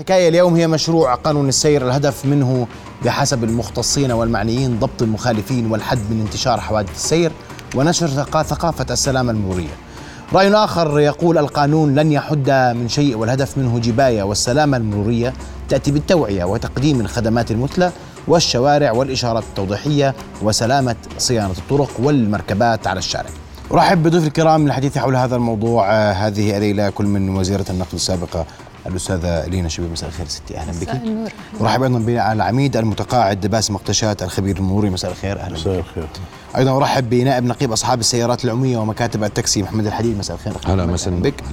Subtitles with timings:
[0.00, 2.66] حكاية اليوم هي مشروع قانون السير الهدف منه
[3.04, 7.32] بحسب المختصين والمعنيين ضبط المخالفين والحد من انتشار حوادث السير
[7.74, 9.68] ونشر ثقا- ثقافة السلامة المرورية
[10.32, 15.32] رأي آخر يقول القانون لن يحد من شيء والهدف منه جباية والسلامة المرورية
[15.68, 17.92] تأتي بالتوعية وتقديم الخدمات المثلى
[18.28, 23.30] والشوارع والإشارات التوضيحية وسلامة صيانة الطرق والمركبات على الشارع.
[23.72, 28.46] أرحب بضيوف الكرام للحديث حول هذا الموضوع آه، هذه الليلة كل من وزيرة النقل السابقة
[28.86, 30.56] الأستاذة لينا شبيب مساء الخير ستي.
[30.56, 30.88] أهلا بك.
[30.88, 31.30] مساء النور.
[31.60, 35.40] ورحب أيضا بالعميد المتقاعد باسم مقتشات الخبير المروري مساء الخير.
[35.40, 35.60] أهلا بك.
[35.60, 36.08] مساء الخير.
[36.56, 40.56] أيضا أرحب بنائب نقيب أصحاب السيارات العمومية ومكاتب التاكسي محمد الحديد مساء الخير.
[40.56, 41.44] أخ هلا محمد، مساء بك.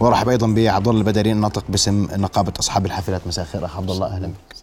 [0.00, 3.26] وأرحب أيضا بعبد الله البدري الناطق باسم نقابة أصحاب الحافلات.
[3.26, 4.06] مساء الخير أخ عبد الله.
[4.06, 4.56] أهلا بك.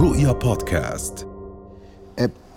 [0.00, 1.26] رؤيا بودكاست.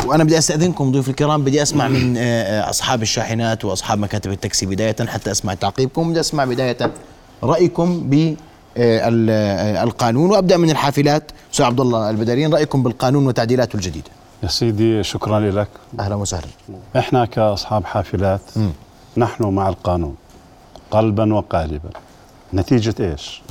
[0.05, 4.65] وأنا بدي أستأذنكم ضيوف الكرام بدي أسمع من أه، أه، أصحاب الشاحنات وأصحاب مكاتب التاكسي
[4.65, 6.77] بداية حتى أسمع تعقيبكم بدي أسمع بداية
[7.43, 8.35] رأيكم ب
[8.77, 10.31] أه، القانون.
[10.31, 11.31] وأبدأ من الحافلات.
[11.53, 14.09] أستاذ عبد الله البدرين رأيكم بالقانون وتعديلاته الجديدة.
[14.43, 15.67] يا سيدي شكرا لك.
[15.99, 16.47] أهلا وسهلا.
[16.97, 18.41] إحنا كأصحاب حافلات
[19.17, 20.15] نحن مع القانون
[20.91, 21.89] قلبا وقالبا.
[22.53, 23.41] نتيجة إيش؟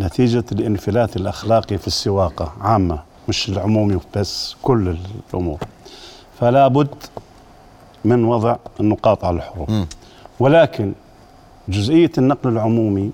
[0.00, 4.96] نتيجة الانفلات الأخلاقي في السواقة عامة مش العمومي بس كل
[5.34, 5.58] الأمور.
[6.40, 6.94] فلا بد
[8.04, 9.70] من وضع النقاط على الحروف
[10.40, 10.92] ولكن
[11.68, 13.10] جزئية النقل العمومي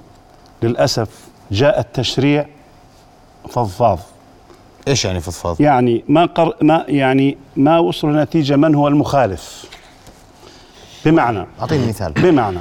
[0.62, 1.08] للأسف
[1.50, 2.46] جاء التشريع
[3.48, 3.98] فضفاض.
[4.88, 9.64] إيش يعني فضفاض؟ يعني ما قر ما يعني ما وصلوا لنتيجة من هو المخالف؟
[11.04, 12.12] بمعنى أعطيني مثال.
[12.12, 12.58] بمعنى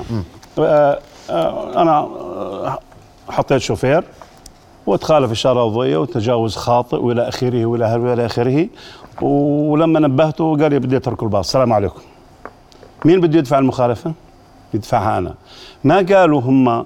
[0.59, 2.09] آه آه أنا
[3.29, 4.03] حطيت شوفير
[4.85, 8.67] وتخالف إشارة ضوئيه وتجاوز خاطئ وإلى آخره وإلى وإلى آخره
[9.21, 11.47] ولما نبهته قال لي بدي أترك الباص.
[11.47, 12.01] السلام عليكم.
[13.05, 14.13] مين بده يدفع المخالفة؟
[14.73, 15.33] يدفعها أنا.
[15.83, 16.85] ما قالوا هم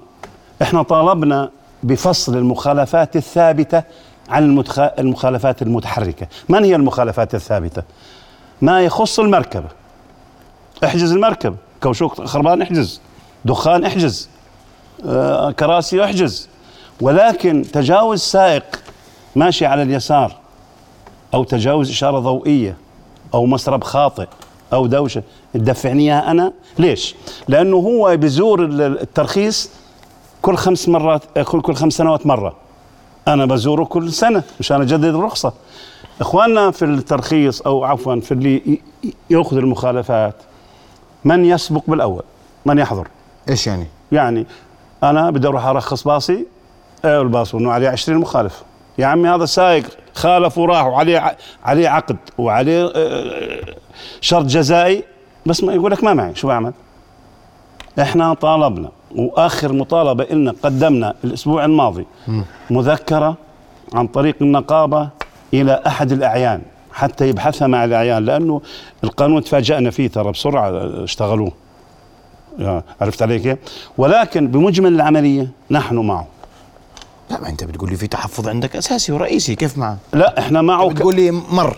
[0.62, 1.50] إحنا طالبنا
[1.82, 3.82] بفصل المخالفات الثابتة
[4.28, 4.78] عن المتخ...
[4.78, 6.26] المخالفات المتحركة.
[6.48, 7.82] من هي المخالفات الثابتة؟
[8.62, 9.68] ما يخص المركبة.
[10.84, 13.00] احجز المركب كوشوك خربان احجز.
[13.44, 14.28] دخان احجز.
[15.06, 16.48] آه كراسي احجز.
[17.00, 18.82] ولكن تجاوز سائق
[19.36, 20.36] ماشي على اليسار.
[21.34, 22.76] أو تجاوز إشارة ضوئية
[23.34, 24.26] أو مسرب خاطئ
[24.72, 25.22] أو دوشة
[25.54, 27.14] تدفعني إياها أنا؟ ليش؟
[27.48, 29.70] لأنه هو بزور ال- الترخيص
[30.42, 32.54] كل خمس مرات كل كل خمس سنوات مرة.
[33.28, 35.52] أنا بزوره كل سنة مشان أجدد الرخصة.
[36.20, 40.34] إخواننا في الترخيص أو عفوا في اللي ي- ي- يأخذ المخالفات
[41.24, 42.22] من يسبق بالأول؟
[42.66, 43.08] من يحضر؟
[43.48, 44.46] إيش يعني؟ يعني
[45.02, 46.46] أنا بدي أروح أرخص باصي
[47.04, 48.62] إيه الباص؟ إنه عليه 20 مخالف.
[48.98, 49.84] يا عمي هذا سايق
[50.18, 51.34] خالف وراح وعليه ع-
[51.64, 53.74] عليه عقد وعليه آه،
[54.20, 55.04] شرط جزائي.
[55.46, 56.34] بس ما يقول لك ما معي.
[56.34, 56.72] شو بعمل؟
[58.00, 62.06] إحنا طالبنا وآخر مطالبة لنا قدمنا الأسبوع الماضي
[62.70, 63.36] مذكرة
[63.94, 65.08] عن طريق النقابة
[65.54, 66.62] إلى أحد الأعيان
[66.92, 68.60] حتى يبحثها مع الأعيان لأنه
[69.04, 70.70] القانون تفاجأنا فيه ترى بسرعة
[71.04, 71.52] اشتغلوه.
[72.58, 73.58] يا- عرفت علي كيف؟
[73.98, 76.26] ولكن بمجمل العملية نحن معه.
[77.30, 80.88] لا ما انت بتقول لي في تحفظ عندك أساسي ورئيسي كيف معه لا إحنا معه.
[80.88, 81.76] بتقول لي مر.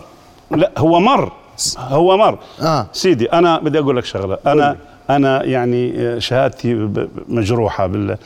[0.51, 1.31] لا هو مر
[1.77, 2.39] هو مر.
[2.61, 2.87] آه.
[2.93, 4.37] سيدي أنا بدي أقول لك شغلة.
[4.47, 4.77] أنا
[5.09, 6.89] أنا يعني شهادتي
[7.27, 8.17] مجروحة بال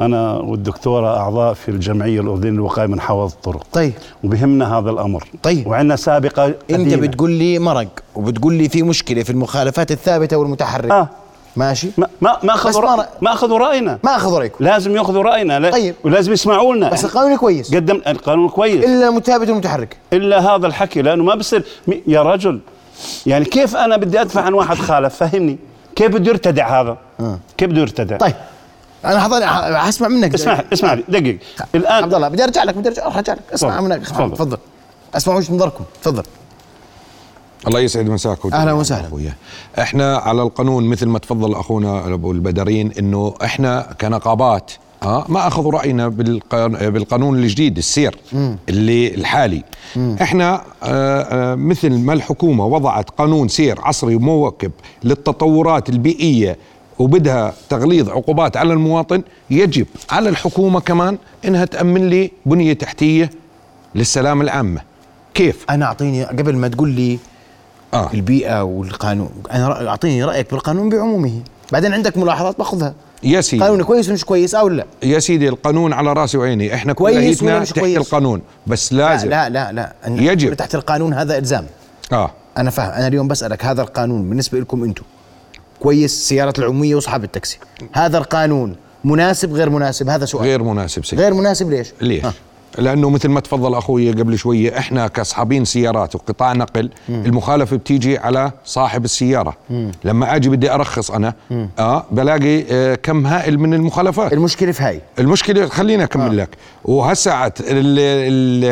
[0.00, 3.66] أنا والدكتورة أعضاء في الجمعية الأردنية للوقايه من حوادث الطرق.
[3.72, 3.92] طيب.
[4.24, 5.28] وبهمنا هذا الأمر.
[5.42, 5.66] طيب.
[5.66, 6.96] وعندنا سابقة أنت قديمة.
[7.06, 10.94] بتقول لي مرق وبتقول لي في مشكلة في المخالفات الثابتة والمتحركة.
[10.94, 11.08] آه.
[11.56, 13.08] ماشي؟ ما ما ما أخذوا ما رأ...
[13.20, 13.98] ما أخذوا رأينا.
[14.04, 14.64] ما اخذ رأيكم.
[14.64, 15.70] لازم يأخذوا رأينا لا...
[15.70, 15.94] طيب.
[16.04, 16.90] ولازم يسمعوا لنا.
[16.90, 17.74] بس القانون كويس.
[17.74, 18.84] قدم القانون كويس.
[18.84, 21.64] إلا المثابت والمتحرك إلا هذا الحكي لأنه ما بصير
[22.06, 22.60] يا رجل
[23.26, 25.58] يعني كيف أنا بدي أدفع عن واحد خالف؟ فهمني.
[25.96, 26.96] كيف بده يرتدع هذا؟
[27.56, 28.34] كيف بده يرتدع؟ طيب.
[29.04, 29.46] أنا حضر
[29.76, 30.34] حسمع منك.
[30.34, 31.04] اسمع اسمع لي.
[31.08, 31.38] دقيق.
[31.74, 33.42] الان عبد الله بدي أرجع لك بدي ارجع أرجع لك.
[33.54, 33.80] اسمع.
[33.80, 34.06] منك.
[34.08, 34.58] تفضل.
[35.14, 35.84] اسمع وش نظركم.
[36.02, 36.22] تفضل.
[37.66, 39.06] الله يسعد مساك أهلا وسهلا.
[39.06, 39.34] اخويا
[39.78, 44.72] إحنا على القانون مثل ما تفضل أخونا أبو البدرين إنه إحنا كنقابات
[45.02, 48.18] آه ما أخذوا رأينا بالقانون, الجديد السير
[48.68, 49.62] اللي الحالي.
[49.96, 51.22] إحنا آه
[51.52, 54.72] آه مثل ما الحكومة وضعت قانون سير عصري ومواكب
[55.04, 56.56] للتطورات البيئية
[56.98, 63.30] وبدها تغليظ عقوبات على المواطن يجب على الحكومة كمان إنها تأمن لي بنية تحتية
[63.94, 64.80] للسلامه العامة.
[65.34, 67.18] كيف؟ أنا أعطيني قبل ما تقول لي
[67.94, 68.10] آه.
[68.14, 69.30] البيئة والقانون.
[69.52, 71.40] أنا أعطيني رأيك بالقانون بعمومه.
[71.72, 72.94] بعدين عندك ملاحظات بأخذها.
[73.22, 73.62] يا سيدي.
[73.62, 76.74] قانون كويس ومش كويس أو لا؟ يا سيدي القانون على رأسي وعيني.
[76.74, 78.42] إحنا كويس ولا مش تحت كويس؟ القانون.
[78.66, 79.92] بس لا لازم لا لا, لا.
[80.04, 80.54] أن- يجب.
[80.54, 81.66] تحت القانون هذا إلزام.
[82.12, 82.30] آه.
[82.58, 82.90] أنا فاهم.
[82.90, 85.02] أنا اليوم بسألك هذا القانون بالنسبة لكم أنتم
[85.80, 87.58] كويس؟ سيارة العمومية واصحاب التاكسي.
[87.92, 90.44] هذا القانون مناسب غير مناسب؟ هذا سؤال.
[90.44, 92.32] غير مناسب سيد غير مناسب ليش؟ ليش؟ ها.
[92.78, 97.24] لأنه مثل ما تفضل أخوي قبل شوية إحنا كأصحابين سيارات وقطاع نقل مم.
[97.26, 99.92] المخالفة بتيجي على صاحب السيارة مم.
[100.04, 101.68] لما أجي بدي أرخص أنا مم.
[101.78, 106.42] آه بلاقي آه كم هائل من المخالفات المشكلة في هاي المشكلة خليني أكمل آه.
[106.42, 106.48] لك
[106.84, 108.64] وهساعت ال ال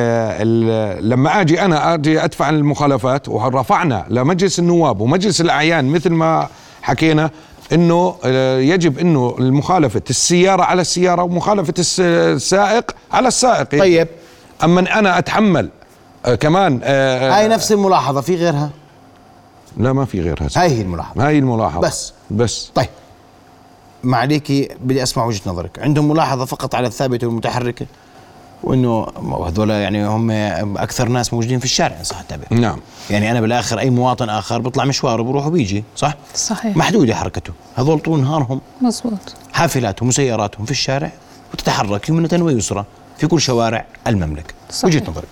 [0.43, 6.49] ال لما أجي أنا أجي أدفع المخالفات ورفعنا لمجلس النواب ومجلس الأعيان مثل ما
[6.83, 7.31] حكينا
[7.73, 13.71] إنه آه، يجب إنه مخالفه السيارة على السيارة ومخالفة السائق على السائق.
[13.71, 14.09] طيب.
[14.65, 15.71] أما أنا أتحمل
[16.27, 18.71] آه، كمان آه، هاي نفس الملاحظة في غيرها؟
[19.77, 20.49] لا ما في غيرها.
[20.57, 21.27] هاي هي الملاحظة.
[21.27, 21.81] هاي الملاحظة.
[21.81, 22.13] بس.
[22.31, 22.71] بس.
[22.75, 22.89] طيب.
[24.05, 25.79] معليكي بدي أسمع وجهة نظرك.
[25.79, 27.87] عندهم ملاحظة فقط على الثابتة والمتحركة؟
[28.65, 29.07] وإنه
[29.47, 30.31] هذول يعني هم
[30.77, 32.81] أكثر ناس موجودين في الشارع صح؟ التعبير نعم.
[33.11, 36.77] يعني أنا بالآخر أي مواطن آخر بيطلع مشواره بروح وبيجي صح؟ صحيح.
[36.77, 37.53] محدودة حركته.
[37.77, 41.13] هذول طول نهارهم مزبوط حافلاتهم وسياراتهم في الشارع
[41.53, 42.85] وتتحرك يمنة ويسرى
[43.19, 44.55] في كل شوارع المملكة.
[44.85, 45.29] وجهة نظرك.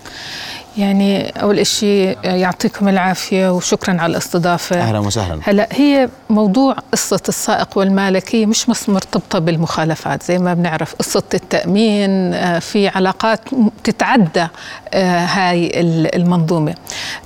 [0.77, 4.81] يعني أول شيء يعطيكم العافية وشكرا على الاستضافة.
[4.81, 5.39] أهلا وسهلا.
[5.43, 11.23] هلأ هي موضوع قصة السائق والمالك هي مش بس مرتبطة بالمخالفات زي ما بنعرف قصة
[11.33, 13.39] التأمين آه، في علاقات
[13.83, 14.47] تتعدى
[14.93, 15.71] آه، هاي
[16.15, 16.73] المنظومة.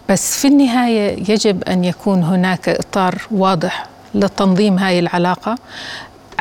[0.09, 3.85] بس في النهاية يجب أن يكون هناك إطار واضح
[4.15, 5.55] لتنظيم هاي العلاقة.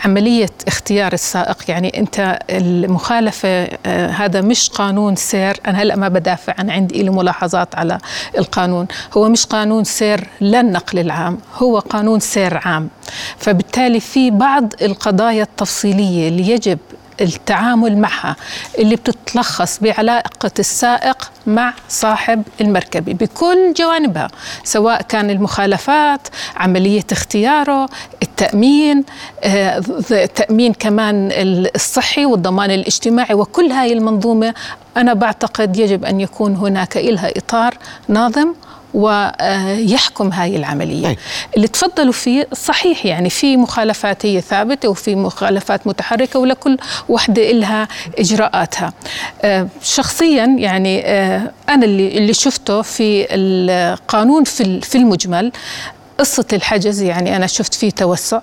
[0.04, 1.56] عملية اختيار السائق.
[1.69, 5.60] يعني أنت المخالفة آه هذا مش قانون سير.
[5.66, 6.54] أنا هلأ ما بدافع.
[6.58, 7.98] عن عندي لي ملاحظات على
[8.38, 8.87] القانون.
[9.16, 12.88] هو مش قانون سير للنقل العام هو قانون سير عام.
[13.38, 16.78] فبالتالي في بعض القضايا التفصيلية اللي يجب
[17.20, 18.36] التعامل معها
[18.78, 24.28] اللي بتتلخص بعلاقة السائق مع صاحب المركبة بكل جوانبها
[24.64, 27.88] سواء كان المخالفات عملية اختياره
[28.22, 29.04] التأمين
[29.44, 29.78] آه،
[30.34, 31.28] تأمين كمان
[31.76, 34.54] الصحي والضمان الاجتماعي وكل هاي المنظومة
[34.96, 37.74] أنا بعتقد يجب أن يكون هناك إلها إطار
[38.08, 38.54] ناظم
[38.96, 41.08] ويحكم هاي العملية.
[41.08, 41.16] أي.
[41.56, 46.78] اللي تفضلوا فيه صحيح يعني في مخالفات هي ثابتة وفي مخالفات متحركة ولكل
[47.08, 47.88] وحدة إلها
[48.19, 48.93] إجراءاتها.
[49.43, 54.44] آه، شخصيا يعني آه، أنا اللي, اللي شفته في القانون
[54.81, 55.52] في المجمل
[56.19, 58.40] قصة الحجز يعني أنا شفت فيه توسع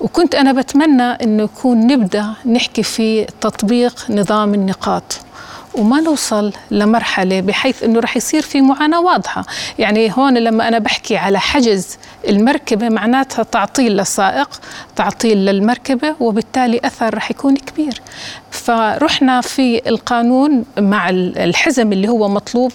[0.00, 5.20] وكنت أنا بتمنى أنه يكون نبدأ نحكي في تطبيق نظام النقاط.
[5.76, 9.44] وما نوصل لمرحلة بحيث أنه رح يصير في معاناة واضحة.
[9.78, 14.60] يعني هون لما أنا بحكي على حجز المركبة معناتها تعطيل للسائق
[14.96, 18.00] تعطيل للمركبة وبالتالي أثر رح يكون كبير.
[18.50, 22.72] فرحنا في القانون مع الحزم اللي هو مطلوب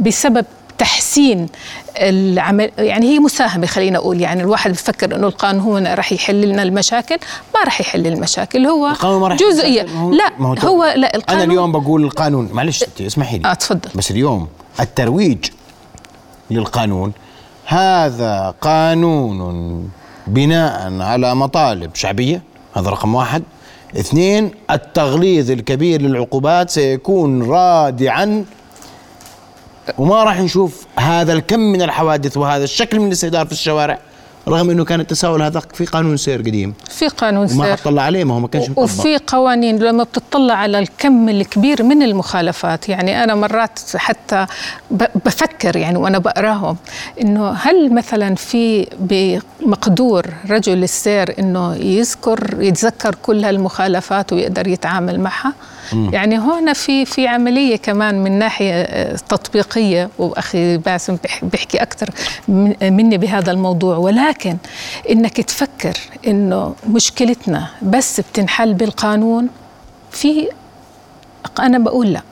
[0.00, 0.44] بسبب
[0.80, 1.46] تحسين
[1.96, 7.16] العمل يعني هي مساهمة خلينا أقول يعني الواحد بفكر إنه القانون راح يحل لنا المشاكل
[7.54, 9.82] ما راح يحل المشاكل هو القانون ما راح جزئية.
[10.10, 13.50] لا هو, هو لا القانون أنا اليوم بقول القانون معلش اسمحي لي.
[13.50, 13.90] آه تفضل.
[13.94, 14.48] بس اليوم
[14.80, 15.38] الترويج
[16.50, 17.12] للقانون
[17.64, 19.90] هذا قانون
[20.26, 22.42] بناء على مطالب شعبية
[22.76, 23.42] هذا رقم واحد.
[23.96, 28.44] اثنين التغليظ الكبير للعقوبات سيكون رادعا
[29.98, 33.98] وما راح نشوف هذا الكم من الحوادث وهذا الشكل من الاستهدار في الشوارع
[34.48, 36.74] رغم إنه كان التساؤل هذا في قانون سير قديم.
[36.90, 37.56] في قانون سير.
[37.56, 38.82] وما اطلع عليه ما هو ما كانش مطبق.
[38.82, 42.88] وفي قوانين لما بتطلع على الكم الكبير من المخالفات.
[42.88, 44.46] يعني أنا مرات حتى
[45.24, 46.76] بفكر يعني وأنا بقراهم
[47.20, 55.52] إنه هل مثلا في بمقدور رجل السير إنه يذكر يتذكر كل هالمخالفات ويقدر يتعامل معها؟
[55.92, 62.10] يعني هون في في عملية كمان من ناحية آه، تطبيقية وأخي باسم بيحكي أكثر
[62.82, 63.96] مني بهذا الموضوع.
[63.96, 64.56] ولكن
[65.10, 65.94] إنك تفكر
[66.26, 69.48] إنه مشكلتنا بس بتنحل بالقانون
[70.10, 70.48] في
[71.60, 72.22] أنا بقول لا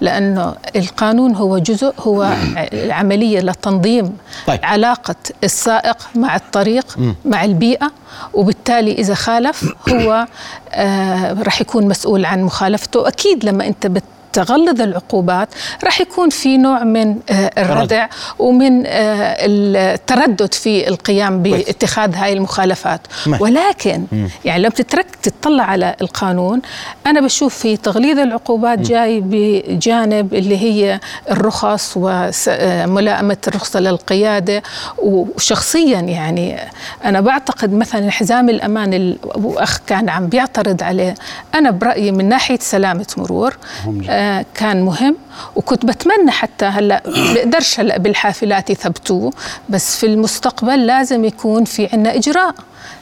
[0.00, 2.34] لأنه القانون هو جزء هو
[2.74, 4.60] عملية لتنظيم طيب.
[4.62, 7.14] علاقة السائق مع الطريق م.
[7.24, 7.92] مع البيئة
[8.34, 10.26] وبالتالي إذا خالف هو
[10.72, 14.02] آه رح يكون مسؤول عن مخالفته أكيد لما أنت بت
[14.36, 15.48] تغلظ العقوبات
[15.84, 18.06] راح يكون في نوع من آه، الردع
[18.38, 23.00] ومن آه، التردد في القيام باتخاذ هاي المخالفات.
[23.40, 24.04] ولكن
[24.44, 26.62] يعني لو بتترك تطلع على القانون
[27.06, 31.00] أنا بشوف في تغليظ العقوبات جاي بجانب اللي هي
[31.30, 34.62] الرخص وملائمه الرخصة للقيادة.
[34.98, 36.58] وشخصيا يعني
[37.04, 41.14] أنا بعتقد مثلا حزام الأمان الاخ كان عم بيعترض عليه
[41.54, 43.56] أنا برأيي من ناحية سلامة مرور
[44.54, 45.16] كان مهم
[45.56, 47.02] وكنت بتمنى حتى هلأ
[47.34, 49.32] بقدرش هلأ بالحافلات يثبتوه
[49.68, 52.54] بس في المستقبل لازم يكون في عنا إجراء.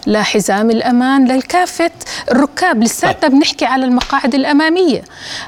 [0.06, 1.90] لا حزام الأمان للكافة
[2.30, 3.30] الركاب لساتنا طيب.
[3.30, 5.02] بنحكي على المقاعد الأمامية.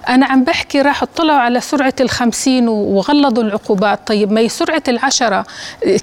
[0.08, 4.00] أنا عم بحكي راح اطلعوا على سرعة الخمسين وغلظوا العقوبات.
[4.06, 5.46] طيب ما هي سرعة العشرة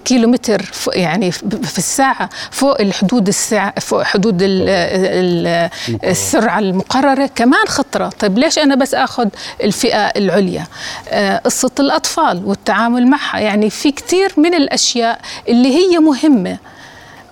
[0.06, 5.70] كيلومتر يعني في الساعة فوق الحدود الساعة فوق حدود ال ال
[6.04, 7.30] السرعة المقررة.
[7.36, 8.10] كمان خطرة.
[8.10, 9.28] طيب ليش أنا بس أخذ
[9.63, 10.68] الفئة العليا؟
[11.10, 13.40] آه، قصة الأطفال والتعامل معها.
[13.40, 16.58] يعني في كتير من الأشياء اللي هي مهمة.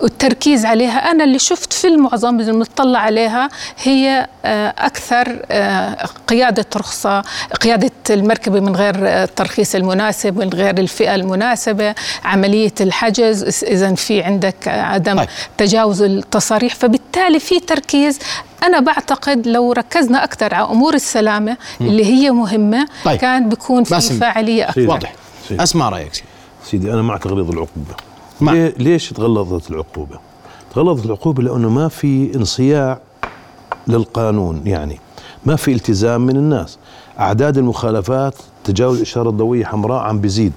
[0.02, 1.12] والتركيز عليها.
[1.12, 3.50] أنا اللي شفت في المعظم اللي مطلع عليها
[3.84, 7.24] هي آه، أكثر آه، قيادة رخصة
[7.62, 13.64] قيادة المركبة من غير آه، الترخيص المناسب من غير الفئة المناسبة عملية الحجز.
[13.64, 15.28] إذا في عندك عدم طيب.
[15.58, 16.76] تجاوز التصاريح.
[16.76, 18.20] فبالتالي في تركيز.
[18.64, 23.20] أنا بعتقد لو ركزنا أكثر على أمور السلامة اللي هي مهمة طيب.
[23.20, 24.00] كان بيكون في.
[24.02, 25.14] فاعلية أكثر واضح.
[25.48, 25.64] سيدي.
[25.64, 26.28] اسمع رأيك؟ سيدي
[26.66, 28.11] سيدي أنا مع تغليظ العقوبة.
[28.42, 28.54] مع.
[28.78, 30.20] ليش تغلظت العقوبة
[30.76, 33.00] تغلظت العقوبة لأنه ما في انصياع
[33.88, 35.00] للقانون يعني
[35.46, 36.78] ما في التزام من الناس
[37.20, 40.54] أعداد المخالفات تجاوز الإشارة الضوئية حمراء عم بيزيد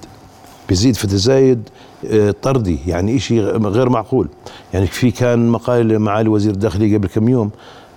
[0.69, 1.69] بيزيد في تزايد
[2.05, 4.27] آه، طردي يعني إشي غير معقول
[4.73, 7.51] يعني في كان مقال لمعالي وزير الداخلية قبل كم يوم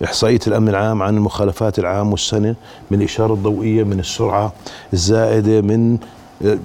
[0.05, 2.55] إحصائية الأمن العام عن المخالفات العام والسنة
[2.91, 4.53] من الإشارة الضوئية من السرعة
[4.93, 5.99] الزائدة من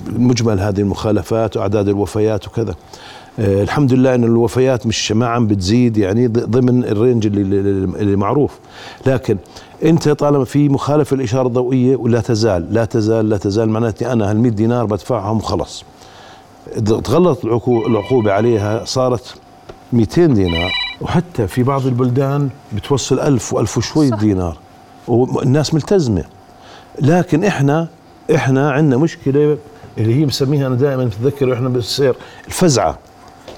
[0.09, 2.75] مجمل هذه المخالفات وأعداد الوفيات وكذا.
[3.39, 8.59] آه، الحمد لله أن الوفيات مش ما عم بتزيد يعني ضمن الرينج اللي, معروف.
[9.05, 9.37] لكن
[9.85, 14.37] أنت طالما في مخالفة الاشاره الضوئية ولا تزال لا تزال لا تزال معناته أنا هال
[14.39, 15.83] 100 دينار بدفعهم وخلص
[16.85, 19.35] تغلط العقو- العقوبة عليها صارت
[19.93, 20.71] 200 دينار.
[21.01, 24.17] وحتى في بعض البلدان بتوصل ألف وألف وشوي صح.
[24.19, 24.57] دينار.
[25.07, 26.23] والناس ملتزمة.
[27.01, 27.87] لكن إحنا
[28.35, 29.57] إحنا عندنا مشكلة
[29.97, 32.15] اللي هي مسميها أنا دائما بتذكر وإحنا بالسير
[32.47, 32.97] الفزعة.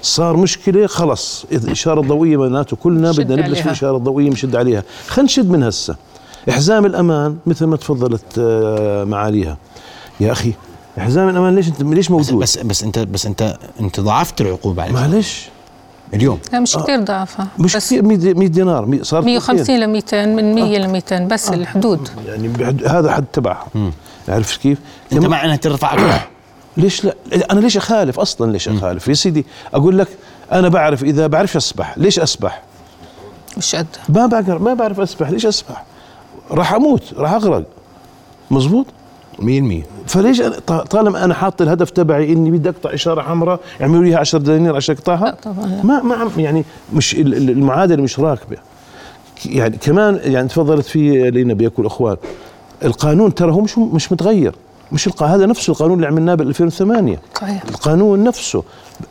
[0.02, 3.64] صار مشكلة خلص إذا الإشارة الضوئية معناته كلنا بدنا نلبس في عليها.
[3.66, 4.82] الإشارة الضوئية نشد عليها.
[5.08, 5.96] خلينا نشد من هسه.
[6.50, 9.56] إحزام الأمان مثل ما تفضلت آه، معاليها.
[10.20, 10.52] يا أخي
[10.98, 14.92] حزام الأمان ليش انت ليش موجود؟ بس بس انت بس انت أنت ضاعفت العقوبة عليه
[14.94, 15.48] معلش.
[16.14, 16.38] اليوم.
[16.52, 20.78] لا مش كثير ضعفها مش كثير 100 100 دينار صارت 150 ل 200 من 100
[20.78, 22.08] ل 200 بس الحدود.
[22.26, 23.66] يعني بحد- هذا حد تبعها.
[24.28, 24.78] عرفت كيف؟
[25.12, 26.20] أنت مع إنها ترفع أكثر
[26.76, 27.14] ليش لا؟
[27.50, 30.08] أنا ليش أخالف أصلا؟ ليش أخالف؟ يا سيدي أقول لك
[30.52, 32.62] أنا بعرف إذا بعرفش اسبح ليش اسبح
[33.56, 35.84] مش قد ما بقدر ما بعرف اسبح ليش اسبح
[36.50, 37.64] راح أموت راح أغرق.
[38.50, 38.86] مزبوط
[39.38, 39.42] 100%
[40.06, 44.14] فليش أنا ط- طالما أنا حاط الهدف تبعي إني بدي أقطع إشارة حمراء يعملوا لي
[44.14, 45.82] 10 دنانير عشان أقطعها؟ لا طبعاً لا.
[45.84, 48.56] ما ما يعني مش ال- ال- المعادلة مش راكبة.
[49.46, 52.16] يعني كمان يعني تفضلت في لينا بياكل إخوان.
[52.84, 54.54] القانون ترى هو مش مش متغير.
[54.92, 55.22] مش الق...
[55.22, 57.62] هذا نفس القانون اللي عملناه بال 2008 صحيح.
[57.68, 58.62] القانون نفسه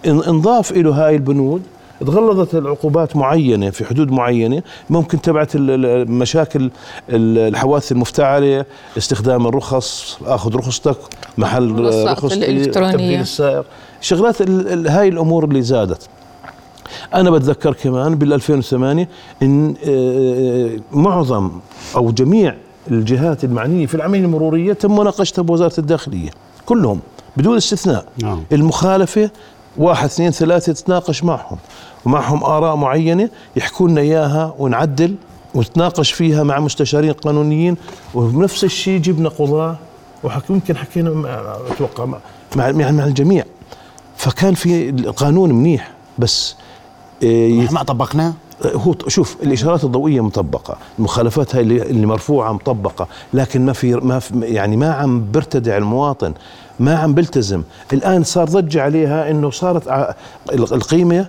[0.05, 1.61] إن- انضاف له هاي البنود
[1.99, 6.71] تغلظت العقوبات معينة في حدود معينة ممكن تبعت مشاكل
[7.09, 8.65] ال- الحوادث المفتعلة
[8.97, 10.97] استخدام الرخص آخذ رخصتك
[11.37, 13.21] محل رخصتي الإلكترونية.
[13.21, 13.65] السائق
[14.01, 14.41] شغلات
[14.89, 16.07] هاي الأمور اللي زادت.
[17.13, 19.09] أنا بتذكر كمان بال 2008
[19.43, 21.51] إن آه، معظم
[21.95, 22.55] أو جميع
[22.91, 26.29] الجهات المعنية في العملية المرورية تم مناقشتها بوزارة الداخلية.
[26.65, 26.99] كلهم
[27.37, 28.05] بدون استثناء.
[28.23, 28.43] نعم.
[28.51, 29.29] المخالفة
[29.77, 31.57] واحد اثنين ثلاثة تتناقش معهم.
[32.05, 35.15] ومعهم آراء معينة يحكوا لنا إياها ونعدل
[35.55, 37.77] ونتناقش فيها مع مستشارين قانونيين.
[38.15, 39.77] وبنفس الشيء جبنا قضاه
[40.23, 42.17] وحكي يمكن حكينا مع أتوقع مع
[42.55, 43.43] مع, مع, مع الجميع.
[44.17, 46.55] فكان في القانون منيح بس
[47.23, 48.33] إيه، ما طبقناه؟
[48.63, 54.39] هو شوف الإشارات الضوئية مطبقة المخالفات هاي اللي, مرفوعة مطبقة لكن ما في ما في
[54.41, 56.33] يعني ما عم برتدع المواطن
[56.79, 60.15] ما عم بلتزم الآن صار ضجه عليها إنه صارت
[60.51, 61.27] القيمة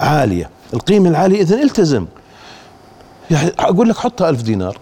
[0.00, 0.50] عالية.
[0.74, 2.06] القيمة العالية اذا التزم.
[3.30, 4.78] يعني أقول لك حطها ألف دينار.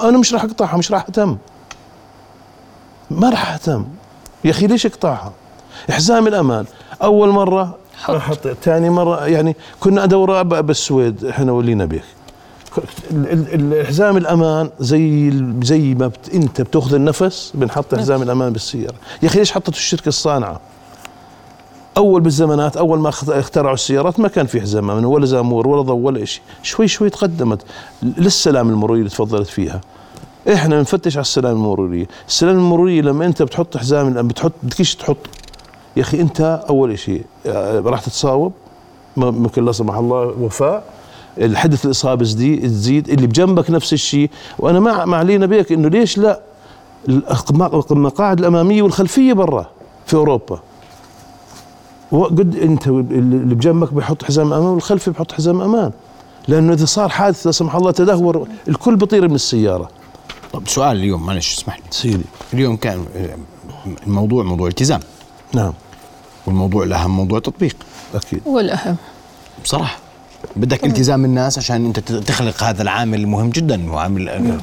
[0.00, 1.36] أنا مش راح أقطعها مش راح أهتم.
[3.10, 3.84] ما راح أهتم.
[4.44, 5.32] يا أخي ليش أقطعها؟
[5.90, 6.64] حزام الأمان.
[7.02, 8.48] أول مرة حط.
[8.62, 12.02] ثاني مرة يعني كنا أدور بالسويد إحنا ولينا بيك
[13.10, 18.52] ال- ال- ال- حزام الأمان زي زي ما بت أنت بتأخذ النفس بنحط حزام الأمان
[18.52, 18.94] بالسيارة.
[19.22, 20.60] يا أخي ليش حطته الشركة الصانعة؟
[21.96, 25.82] أول بالزمانات أول ما اخت- اخترعوا السيارات ما كان في حزام أمان ولا زامور ولا
[25.82, 27.62] ضوء ولا شيء شوي شوي تقدمت
[28.02, 29.80] للسلام المروري اللي تفضلت فيها.
[30.52, 32.06] إحنا بنفتش على السلام المرورية.
[32.28, 35.16] السلام المرورية لما أنت بتحط حزام بتحط بدكش تحط
[35.98, 38.52] يا أخي أنت أول شيء آه، راح تتصاوب
[39.16, 40.84] ممكن لا سمح الله وفاء.
[41.38, 44.30] الحدث الإصابة تزيد اللي بجنبك نفس الشيء.
[44.58, 46.40] وأنا مع مع علينا بيك إنه ليش لا؟
[47.90, 49.66] المقاعد الأمامية والخلفية برا
[50.06, 50.60] في أوروبا.
[52.12, 55.92] وقد أنت اللي بجنبك بيحط حزام أمان والخلفي بيحط حزام أمان.
[56.48, 59.88] لأنه إذا صار حادث لا سمح الله تدهور الكل بيطير من السيارة.
[60.52, 61.84] طب سؤال اليوم معلش اسمح لي.
[61.90, 62.24] سيدي.
[62.52, 63.04] اليوم كان
[64.06, 65.00] الموضوع موضوع التزام.
[65.54, 65.72] نعم.
[66.48, 67.76] والموضوع الأهم موضوع تطبيق.
[68.14, 68.40] أكيد.
[68.46, 68.96] والأهم
[69.64, 69.98] بصراحة
[70.56, 73.92] بدك التزام الناس عشان أنت تخلق هذا العامل المهم جدا.
[73.92, 74.58] وعامل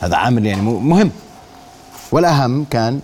[0.00, 1.10] هذا عامل يعني مهم.
[2.12, 3.00] والأهم كان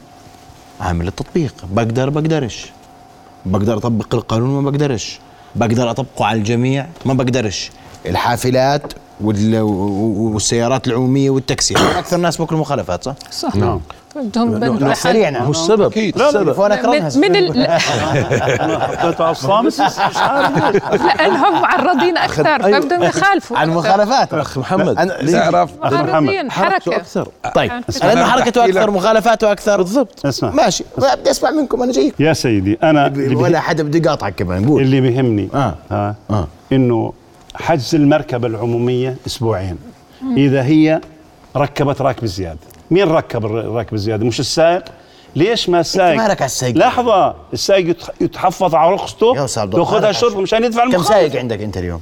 [0.80, 1.54] عامل التطبيق.
[1.72, 2.66] بقدر بقدرش.
[3.46, 5.18] بقدر أطبق القانون ما بقدرش.
[5.54, 7.70] بقدر أطبقه على الجميع ما بقدرش.
[8.06, 11.74] الحافلات وال- والسيارات العمومية والتاكسي.
[11.76, 13.56] أكثر ناس باكلوا مخالفات صح؟ صح.
[13.56, 13.80] نعم.
[14.22, 15.30] بدهم بدهم سريع.
[15.30, 15.86] نعم هو السبب.
[15.90, 16.18] أكيد.
[16.18, 17.70] لا السبب من, من ال...
[18.96, 19.66] حطيته على الصامت.
[19.80, 20.56] مش عارف
[21.02, 22.80] لانهم معرضين أكثر أيوة.
[22.80, 24.94] فبدهم يخالفوا عن مخالفات أخ محمد؟
[25.32, 26.96] تعرف معرضين حركته حركة.
[26.96, 27.28] أكثر.
[27.54, 27.72] طيب.
[28.02, 28.90] لأنه حركته أكثر.
[28.90, 29.76] مخالفاته أكثر.
[29.76, 30.26] بالضبط.
[30.26, 30.50] أسمع.
[30.50, 30.84] ماشي.
[30.98, 34.82] بدي أسمع منكم أنا جايكم يا سيدي أنا ولا حدا بده يقاطعك كمان قول.
[34.82, 35.74] اللي بيهمني آه.
[35.92, 36.14] آه.
[36.30, 36.48] آه.
[36.72, 37.12] إنه
[37.54, 39.78] حجز المركبة العمومية أسبوعين.
[40.36, 41.00] إذا هي
[41.56, 42.58] ركبت راكب زيادة.
[42.90, 44.82] مين ركب الراكب زياده مش السائق؟
[45.36, 49.74] ليش ما السائق؟ مالك على السايق؟ لحظة السائق يتح- يتحفظ على رخصته يا أستاذ عبد
[49.74, 52.00] الله، تاخذها مالك شرب مشان يدفع كم المخالف سايق عندك انت اليوم؟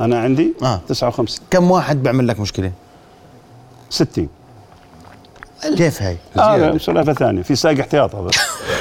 [0.00, 0.80] أنا عندي آه.
[0.88, 2.72] 59 كم واحد بيعمل لك مشكلة؟
[3.90, 4.28] 60
[5.76, 7.42] كيف هاي؟ هذا سلافه ثانية.
[7.42, 8.30] في سائق احتياط هذا.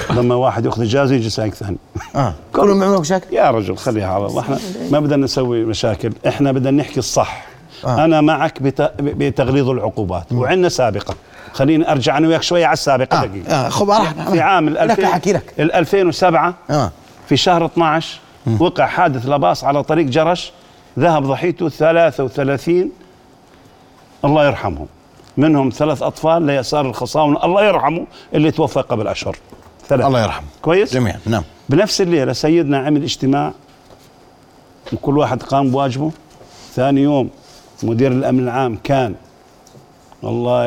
[0.22, 1.78] لما واحد ياخذ إجازة يجي سائق ثاني.
[2.16, 2.34] آه.
[2.54, 4.42] كلهم بيعملوا لك مشاكل؟ يا رجل خليها على الله.
[4.42, 4.60] إحنا
[4.92, 6.14] ما بدنا نسوي مشاكل.
[6.28, 7.46] إحنا بدنا نحكي الصح.
[7.86, 8.06] آه.
[8.06, 10.32] أنا معك بت- بتغليظ العقوبات.
[10.32, 11.16] وعندنا سابقه
[11.54, 13.52] خليني أرجع أنا وياك شوية على السابقه آه, دقيقة.
[13.66, 14.30] آه خب راح.
[14.30, 15.54] في عام لك 2000 أحكي لك.
[15.60, 16.92] ال 2007 آه.
[17.30, 18.20] في شهر 12
[18.60, 20.52] وقع حادث لباص على طريق جرش
[21.00, 22.92] ذهب ضحيته 33
[24.26, 24.88] الله يرحمهم.
[25.38, 27.46] منهم ثلاث أطفال ليسار الخصاونة.
[27.46, 29.38] الله يرحمه اللي توفى قبل أشهر.
[29.88, 30.08] ثلاثة.
[30.08, 30.48] الله يرحمه.
[30.62, 31.44] كويس؟ جميعا نعم.
[31.70, 33.52] بنفس الليلة سيدنا عمل اجتماع
[34.94, 36.12] وكل واحد قام بواجبه.
[36.76, 37.30] ثاني يوم
[37.84, 39.16] مدير الأمن العام كان
[40.24, 40.66] الله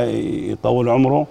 [0.52, 1.26] يطول عمره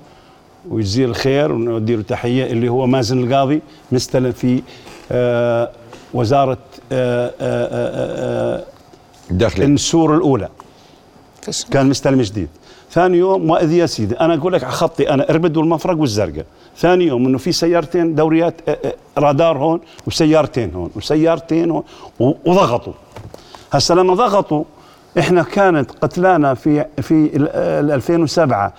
[0.69, 4.61] ويجزيه الخير ونودي له تحية اللي هو مازن القاضي مستلم في
[5.11, 5.69] آه
[6.13, 6.57] وزارة
[6.91, 8.63] آه آه آه آه
[9.29, 9.65] داخلي.
[9.65, 10.49] النسور الأولى.
[11.71, 12.47] كان مستلم جديد.
[12.91, 16.45] ثاني يوم واذ يا سيدي أنا أقول لك على خطي أنا أربد والمفرق والزرقاء.
[16.77, 21.83] ثاني يوم إنه في سيارتين دوريات آه، آه، رادار هون وسيارتين هون وسيارتين هون
[22.19, 22.93] وضغطوا.
[23.71, 24.63] هسه لما ضغطوا
[25.19, 28.73] إحنا كانت قتلانا في في ال- ال 2007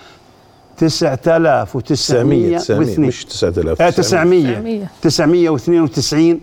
[0.76, 4.86] 900 9902 مش 9000 آه 900 900.
[5.02, 6.40] 992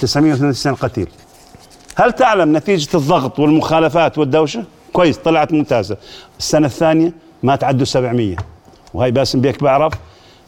[0.00, 1.08] 992 قتيل.
[1.96, 5.96] هل تعلم نتيجة الضغط والمخالفات والدوشة؟ كويس طلعت ممتازة.
[6.38, 8.36] السنة الثانية ما تعدوا 700
[8.94, 9.92] وهي باسم بيك بعرف.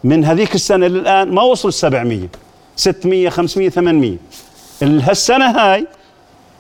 [0.04, 2.28] من هذيك السنة للآن ما وصلوا 700
[2.76, 4.16] 600 500 800
[4.82, 5.86] ال- هالسنة هاي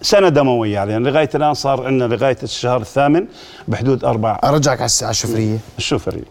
[0.02, 3.26] سنة دموية علينا يعني لغاية الآن صار عندنا لغاية الشهر الثامن
[3.68, 4.38] بحدود أربع.
[4.44, 6.22] أرجعك على الشوفريه الشوفري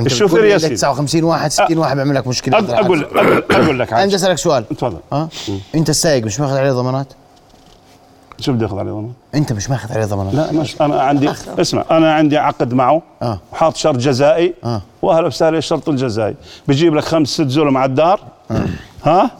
[0.00, 0.74] أنت الشوفري بتقول يا سيدي.
[0.74, 2.58] 59 واحد 60 واحد بيعمل لك مشكلة.
[2.58, 4.14] أق- أقول أقول, أقول لك أنا بدي عاد.
[4.14, 4.68] أسألك سؤال.
[4.68, 4.98] تفضل.
[5.12, 5.28] ها؟
[5.74, 7.06] أنت السايق مش ماخذ عليه ضمانات؟
[8.40, 10.34] شو بدي أخذ عليه ضمان؟ أنت مش ماخذ عليه ضمانات.
[10.34, 13.02] لا مش أنا عندي اسمع أنا عندي عقد معه.
[13.22, 13.40] آه.
[13.52, 14.54] وحاط شرط جزائي.
[14.64, 14.82] آه.
[15.02, 16.34] واهلا وسهلا الشرط الجزائي.
[16.68, 18.20] بجيب لك خمس ست زلم على الدار.
[19.04, 19.30] ها؟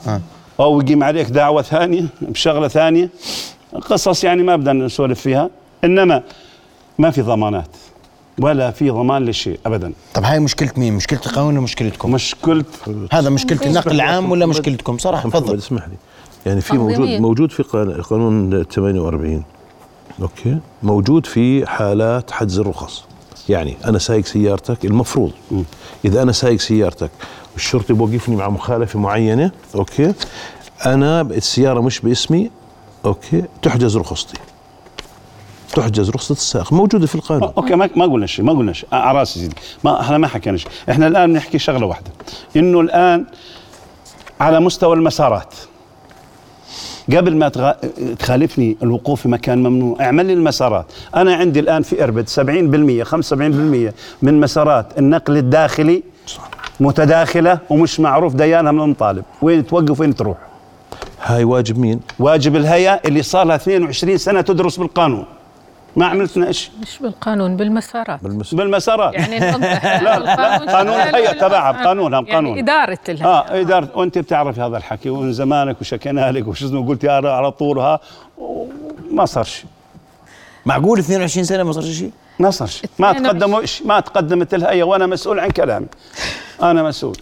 [0.60, 3.08] أو يقيم عليك دعوة ثانية بشغلة ثانية.
[3.74, 5.50] قصص يعني ما بدنا نسولف فيها
[5.84, 6.22] إنما
[6.98, 7.68] ما في ضمانات
[8.40, 9.92] ولا في ضمان لشيء ابدا.
[10.14, 12.64] طب هاي مشكلة مين؟ مشكلة القانون ولا مشكلتكم؟ مشكلة
[13.12, 15.58] هذا مشكلة النقل العام ولا مشكلتكم؟ صراحة تفضل.
[15.58, 15.94] اسمح لي.
[16.46, 16.74] يعني في.
[16.78, 19.42] موجود موجود في قان- قانون 48
[20.22, 23.04] أوكي؟ موجود في حالات حجز الرخص.
[23.48, 25.32] يعني أنا سايق سيارتك المفروض.
[26.04, 27.10] إذا أنا سايق سيارتك
[27.54, 30.12] والشرطي بوقفني مع مخالفة معينة أوكي؟
[30.86, 32.50] أنا السيارة مش باسمي
[33.04, 33.44] أوكي.
[33.62, 34.38] تحجز رخصتي.
[35.74, 37.52] تحجز رخصة السائق موجودة في القانون.
[37.56, 38.88] أوكي ما ما قلنا شيء ما قلنا شيء.
[38.92, 40.70] على راسي سيدي ما إحنا ما حكينا شيء.
[40.90, 42.10] إحنا الآن بنحكي شغلة واحدة.
[42.56, 43.26] إنه الآن
[44.40, 45.54] على مستوى المسارات
[47.12, 47.72] قبل ما تغ...
[48.18, 50.86] تخالفني الوقوف في مكان ممنوع اعمل لي المسارات.
[51.14, 56.02] أنا عندي الآن في إربد 70% 75% من مسارات النقل الداخلي
[56.80, 60.36] متداخلة ومش معروف ديانها من المطالب وين توقف وين تروح؟
[61.22, 65.24] هاي واجب مين؟ واجب الهيئة اللي صار لها 22 سنة تدرس بالقانون.
[65.96, 68.22] ما عملتنا شيء مش بالقانون بالمسارات.
[68.22, 68.54] بالمس...
[68.54, 69.14] بالمسارات.
[69.14, 69.38] يعني
[70.04, 72.56] لا، قانون الهيئة تبعها،؟ بقانونها، بقانون.
[72.56, 73.28] يعني إدارة الهيئة.
[73.28, 73.88] آه إدارة.
[73.94, 78.00] وأنت بتعرف هذا الحكي ومن زمانك وشكينا لك وشو اسمه قلت يا على طول ها
[78.38, 79.66] وما صار شيء.
[80.66, 82.90] معقول 22 سنة ما صار شيء؟ ما صار شيء.
[82.98, 85.86] ما 22 تقدموا شيء ما تقدمت الهيئة وأنا مسؤول عن كلامي.
[86.62, 87.16] أنا مسؤول.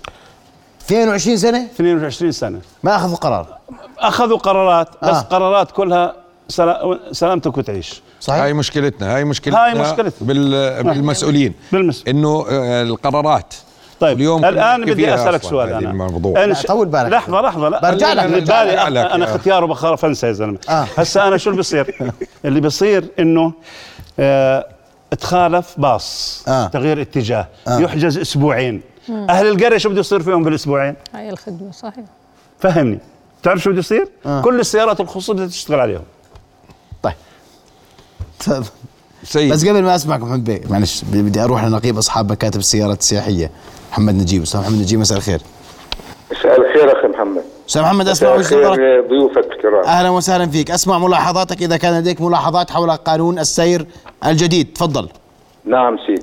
[0.89, 3.59] 22 سنة 22 سنة ما أخذوا قرار
[3.99, 5.21] أخذوا قرارات بس آه.
[5.21, 6.15] قرارات كلها
[6.49, 10.13] سلا- سلامتك وتعيش صحيح هاي مشكلتنا هاي مشكلتنا هاي مشكلتنا.
[10.29, 13.55] بال بالمسؤولين بالمس- إنه آه، القرارات
[14.01, 17.13] طيب اليوم الآن بدي أسألك سؤال أنا الموضوع أنا ش- طول بالك.
[17.13, 19.01] لحظة لحظة لا برجع لك، بالي.
[19.03, 19.27] أنا.
[19.27, 20.87] ختيار وبخاف أنسى يا زلمة آه.
[20.99, 21.99] هسا أنا شو اللي بصير
[22.45, 23.53] اللي بصير إنه
[24.19, 24.67] آه
[25.21, 26.67] تخالف باص آه.
[26.67, 27.79] تغيير اتجاه آه.
[27.79, 32.05] يحجز أسبوعين أهل القرية شو بده يصير فيهم بالأسبوعين؟ هاي الخدمة صحيح.
[32.61, 32.99] فهمني.
[33.43, 34.43] تعرف شو بده يصير؟ آه.
[34.43, 36.03] كل السيارات الخصوصية بدها تشتغل عليهم.
[37.03, 37.15] طيب.
[39.25, 39.53] سيد.
[39.53, 43.51] بس قبل ما أسمعك محمد بيه معلش بدي أروح لنقيب أصحاب مكاتب السيارات السياحية
[43.91, 44.43] محمد نجيب.
[44.43, 45.41] أستاذ محمد نجيب مساء الخير.
[46.33, 47.43] مساء الخير أخي محمد.
[47.69, 49.85] أستاذ محمد أسمع مساء وجهه ضيوفك الكرام.
[49.85, 50.71] أهلا وسهلا فيك.
[50.71, 53.87] أسمع ملاحظاتك إذا كان لديك ملاحظات حول قانون السير
[54.25, 54.73] الجديد.
[54.73, 55.09] تفضل.
[55.65, 56.18] نعم سيدي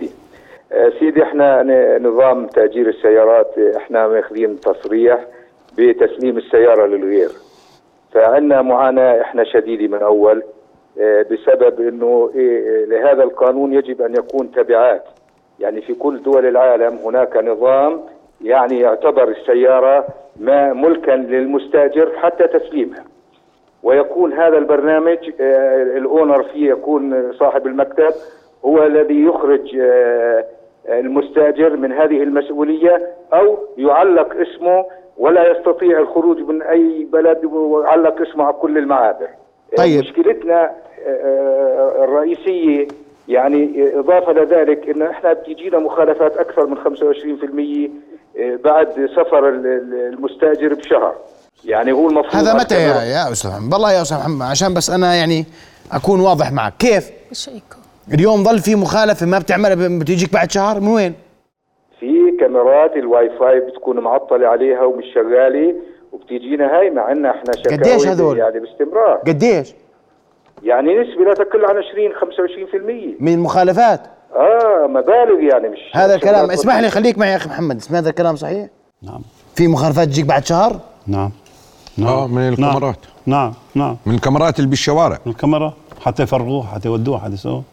[1.00, 1.64] سيدي إحنا
[2.00, 5.26] نظام تأجير السيارات آه، إحنا ماخذين تصريح
[5.78, 7.30] بتسليم السيارة للغير.
[8.12, 10.44] فعندنا معاناة إحنا شديدة من أول
[11.00, 12.32] آه، بسبب إنه
[12.88, 15.04] لهذا القانون يجب أن يكون تبعات.
[15.60, 18.02] يعني في كل دول العالم هناك نظام
[18.42, 20.08] يعني يعتبر السيارة
[20.40, 23.04] ما ملكا للمستأجر حتى تسليمها.
[23.84, 28.14] ويكون هذا البرنامج آه، الأونر فيه يكون صاحب المكتب
[28.66, 30.46] هو الذي يخرج آه،
[30.90, 34.86] المستاجر من هذه المسؤولية أو يعلق اسمه
[35.18, 39.28] ولا يستطيع الخروج من أي بلد ويعلق اسمه على كل المعابر.
[39.78, 40.00] طيب.
[40.00, 40.72] مشكلتنا
[41.06, 42.88] آه، آه، الرئيسية
[43.28, 47.90] يعني إضافة لذلك إن إحنا بتجينا مخالفات أكثر من 25%
[48.40, 51.16] آه، بعد سفر ال- ال- المستاجر بشهر.
[51.66, 54.74] يعني هو المفروض هذا متى يا أكثر- يا أستاذ محمد والله يا أستاذ محمد عشان
[54.74, 55.46] بس أنا يعني
[55.92, 60.88] أكون واضح معك كيف بشيكوا اليوم ظل في مخالفة ما بتعملها بتجيك بعد شهر؟ من
[60.88, 61.14] وين؟
[62.00, 65.76] في كاميرات الواي فاي بتكون معطلة عليها ومش شغالة
[66.12, 69.18] وبتجينا هاي مع إن إحنا شكاوي قديش هذول؟ يعني باستمرار.
[69.28, 69.74] قديش؟
[70.64, 74.02] يعني نسبة لا تقل عن 20 25% من المخالفات
[74.36, 76.52] آه مبالغ يعني مش هذا الكلام.
[76.52, 76.90] اسمح لي.
[76.90, 77.76] خليك معي يا أخي محمد.
[77.78, 78.68] اسمع هذا الكلام صحيح؟
[79.04, 79.22] نعم.
[79.56, 81.32] في مخالفات تجيك بعد شهر؟ نعم.
[82.04, 82.98] آه، من الكاميرات.
[83.26, 83.54] نعم.
[83.76, 83.98] نعم.
[84.06, 85.18] من الكاميرات اللي بالشوارع.
[85.26, 85.74] من الكاميرا.
[86.02, 87.64] حتى يفرغوه حتى يودوه حتى يسووه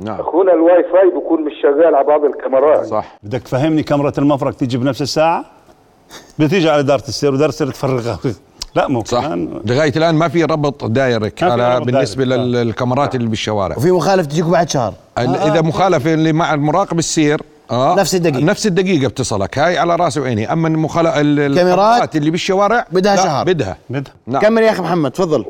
[0.00, 0.20] نعم.
[0.20, 2.86] أخونا الواي فاي بيكون مش شغال على بعض الكاميرات.
[2.86, 3.18] صح.
[3.22, 5.44] بدك تفهمني كاميرا المفرق تيجي بنفس الساعة؟
[6.38, 8.18] بتيجي على إدارة السير وإدارة السير تفرغها.
[8.76, 9.24] لا مو صح.
[9.64, 11.00] لغاية الآن ما في ربط في
[11.42, 12.62] على ربط بالنسبة direct، آه.
[12.62, 13.76] للكاميرات اللي بالشوارع.
[13.76, 14.94] وفي مخالفه تجيك بعد شهر.
[15.18, 18.44] ال- إذا مخالفه اللي مع المراقب السير آه نفس الدقيقة.
[18.44, 19.58] نفس الدقيقة بتصلك.
[19.58, 20.52] هاي على راسي وعيني.
[20.52, 21.22] أما المخالفه
[21.54, 23.44] كاميرات اللي بالشوارع بدها شهر.
[23.44, 23.76] بدها.
[23.90, 24.12] بدها.
[24.26, 24.42] نعم.
[24.42, 25.44] كمل يا أخي محمد تفضل.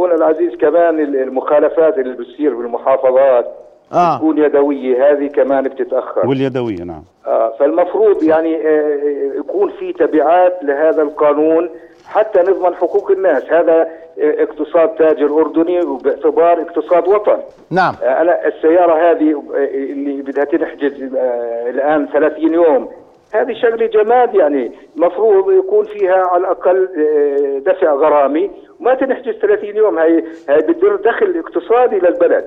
[0.00, 3.46] واخونا العزيز كمان ال- المخالفات اللي بتصير بالمحافظات
[3.92, 4.14] آه.
[4.16, 5.10] بتكون يدوية.
[5.12, 6.26] هذه كمان بتتأخر.
[6.28, 7.02] واليدوية نعم.
[7.26, 11.70] آه، فالمفروض يعني آه، آه، يكون في تبعات لهذا القانون
[12.08, 13.44] حتى نضمن حقوق الناس.
[13.52, 17.38] هذا آه، اقتصاد تاجر أردني وباعتبار اقتصاد وطن.
[17.70, 17.94] نعم.
[18.02, 19.42] آه، أنا السيارة هذه
[19.74, 22.88] اللي بدها تنحجز آه، الآن 30 يوم
[23.34, 24.72] هذه شغلة جماد يعني.
[24.96, 29.98] مفروض يكون فيها على الأقل آه، دفع غرامي وما تنحجز 30 يوم.
[29.98, 32.44] هاي هاي بتدر دخل اقتصادي للبلد.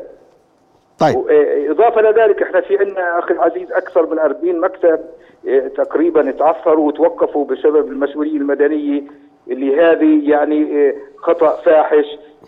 [0.99, 1.15] طيب.
[1.15, 1.25] و-
[1.71, 4.99] إضافة لذلك إحنا في عندنا أخي العزيز أكثر من 40 مكتب
[5.47, 9.01] آه، تقريبا تعثروا وتوقفوا بسبب المسؤولية المدنية
[9.51, 12.05] اللي هذه يعني آه، خطأ فاحش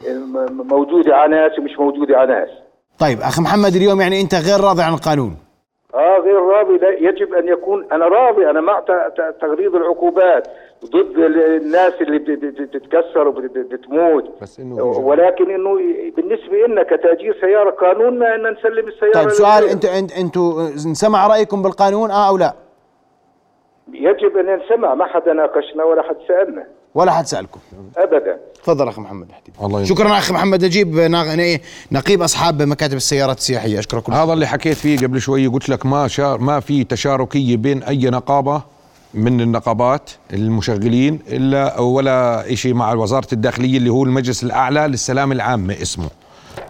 [0.07, 2.49] م- موجودة على ناس ومش موجودة على ناس.
[2.99, 5.37] طيب أخي محمد اليوم يعني أنت غير راضي عن القانون؟
[5.95, 6.77] آه غير راضي.
[6.77, 8.49] لا يجب أن يكون أنا راضي.
[8.49, 8.79] أنا مع
[9.41, 10.47] تغليظ العقوبات.
[10.85, 15.77] ضد ال- الناس اللي بت- بت- بتتكسر وبتموت بس إنه ولكن إنه
[16.17, 19.63] بالنسبة لنا كتأجير سيارة قانوننا ان نسلم السيارة طيب سؤال.
[19.69, 22.53] أنتوا انت أنتوا انسمع رأيكم بالقانون آه أو لا؟
[23.93, 26.63] يجب أن ينسمع ما حدا ناقشنا ولا حد سألنا.
[26.95, 27.59] ولا حد سألكم.
[27.97, 28.39] ابدا.
[28.63, 29.95] تفضل أخي محمد حبيبي الله ينصر.
[29.95, 30.65] شكرا أخي محمد.
[30.65, 31.59] نجيب ناغ-
[31.91, 33.79] نقيب أصحاب مكاتب السيارات السياحية.
[33.79, 35.47] اشكرك هذا اللي حكيت فيه قبل شوي.
[35.47, 38.61] قلت لك ما شار ما في تشاركية بين أي نقابة.
[39.15, 45.73] من النقابات المشغلين إلا ولا شيء مع وزارة الداخلية اللي هو المجلس الأعلى للسلامه العامه
[45.81, 46.09] اسمه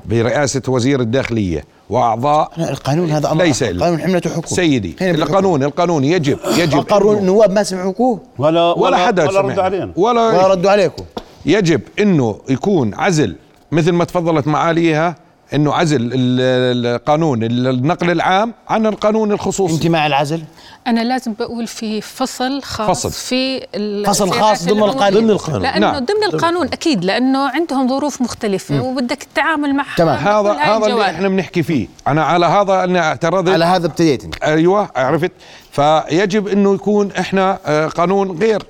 [0.05, 3.75] برئاسة وزير الداخلية وأعضاء لا، القانون هذا الله ليس أكبر.
[3.75, 3.85] إلا.
[3.85, 4.95] قانون حملته حكم سيدي.
[5.01, 9.51] القانون القانون يجب يجب قانون النواب ما سمعوكوه ولا ولا حدا ولا سمعنا.
[9.53, 11.03] رد علينا ولا, ولا ردوا عليكم
[11.45, 13.35] يجب إنه يكون عزل
[13.71, 15.15] مثل ما تفضلت معاليها
[15.53, 20.43] إنه عزل ال- القانون النقل العام عن القانون الخصوصي انت مع العزل
[20.87, 23.11] أنا لازم بقول في فصل خاص فصل.
[23.11, 24.83] في ال- فصل خاص ضمن.
[24.83, 25.21] القانون.
[25.21, 25.61] ضمن القانون.
[25.61, 26.05] لأنه نعم.
[26.05, 30.17] ضمن القانون أكيد لأنه عندهم ظروف مختلفة وبدك تتعامل معها تمام.
[30.17, 31.01] هذا هذا اللي.
[31.09, 35.31] إحنا بنحكي فيه أنا على هذا أنا أعترضت على هذا ابتديت أنت أيوه عرفت
[35.71, 38.63] فيجب إنه يكون إحنا آه، قانون غير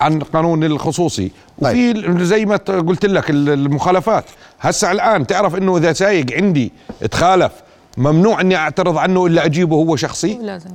[0.00, 1.30] عن القانون الخصوصي.
[1.58, 4.24] وفي زي ما قلت لك ال- المخالفات.
[4.60, 6.72] هسه الآن تعرف إنه إذا سايق عندي
[7.10, 7.52] تخالف
[7.96, 10.70] ممنوع إني أعترض عنه إلا أجيبه هو شخصي؟ لازم.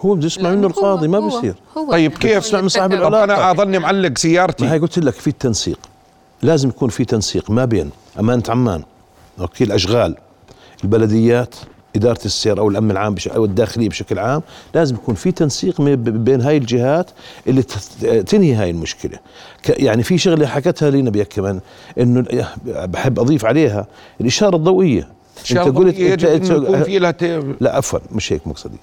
[0.00, 1.54] هو بده يسمع منه القاضي ما بيصير.
[1.90, 3.24] طيب كيف؟ تسمع من صاحب طب العلاقة.
[3.24, 5.78] أنا أظني معلق ما هي سيارتي قلت لك في تنسيق
[6.42, 8.82] لازم يكون في تنسيق ما بين أمانة عمان
[9.38, 10.16] وكيل الاشغال
[10.84, 11.54] البلديات
[11.96, 14.42] إدارة السير أو الأمن العام بش أو الداخلية بشكل عام
[14.74, 17.10] لازم يكون في تنسيق بين هاي الجهات
[17.46, 17.62] اللي
[18.22, 19.18] تنهي هاي المشكلة.
[19.68, 21.60] يعني في شغلة حكتها لي نبيك كمان
[22.00, 22.24] إنه
[22.66, 23.86] بحب أضيف عليها
[24.20, 25.08] الإشارة الضوئية.
[25.42, 27.12] الشارع يجب إنه يكون في لها
[27.60, 28.76] لا عفوا مش هيك مقصدي.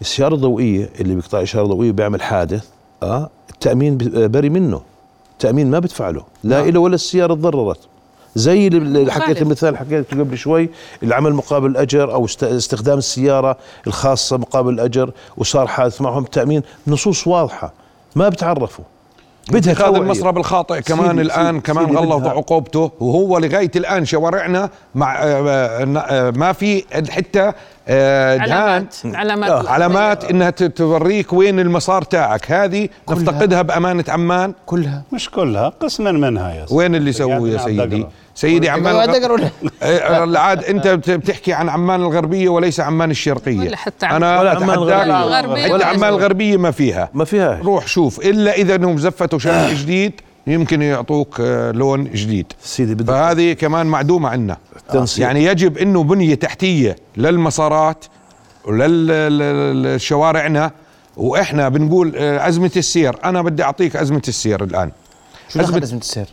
[0.00, 2.64] السيارة الضوئية اللي بيقطع إشارة ضوئية بيعمل حادث
[3.02, 4.80] آه التأمين ب- بري منه.
[5.32, 6.22] التأمين ما بدفع له.
[6.44, 6.68] لا نعم.
[6.68, 7.78] إله ولا السيارة تضررت.
[8.36, 9.42] زي اللي- حكيت.
[9.42, 10.68] المثال اللي حكيته قبل شوي
[11.02, 11.66] العمل مقابل
[12.12, 17.72] أو است- استخدام السيارة الخاصة مقابل الأجر وصار حادث معهم التأمين نصوص واضحة
[18.16, 18.84] ما بتعرفوا
[19.50, 19.86] بدها اتخاذ.
[20.02, 25.22] المسرب الخاطئ كمان سيدي- الآن سيدي- كمان سيدي بدها- عقوبته وهو لغاية الآن شوارعنا مع
[25.22, 27.52] آه، آه، ما في حتى
[27.88, 29.66] علامات علامات.
[29.68, 32.52] علامات إنها ت- توريك وين المسار تاعك.
[32.52, 34.54] هذه نفتقدها بأمانة عمان.
[34.66, 35.02] كلها.
[35.12, 38.06] مش كلها قسما منها يا سيدي وين اللي سووه يا على سيدي.
[38.34, 38.96] سيدي عمان
[39.82, 43.58] آه، العاد أنت بت- بتحكي عن عمان الغربية وليس عمان الشرقية.
[43.58, 44.70] ولا حتى أنا ولا عمان.
[44.70, 44.80] حتى
[45.72, 46.56] ولا عمان الغربية.
[46.56, 47.08] ما فيها.
[47.14, 47.60] ما فيها.
[47.64, 52.52] روح شوف إلا إذا انهم زفتوا شارع جديد يمكن يعطوك آه، لون جديد.
[52.62, 54.56] سيدي بدك فهذه كمان معدومة عندنا.
[55.18, 58.04] يعني يجب إنه بنية تحتية للمسارات
[58.64, 60.70] وللشوارعنا
[61.16, 63.16] وإحنا بنقول آه، أزمة السير.
[63.24, 64.90] أنا بدي أعطيك أزمة السير الآن.
[65.48, 66.26] شو أزمة- أزمة السير؟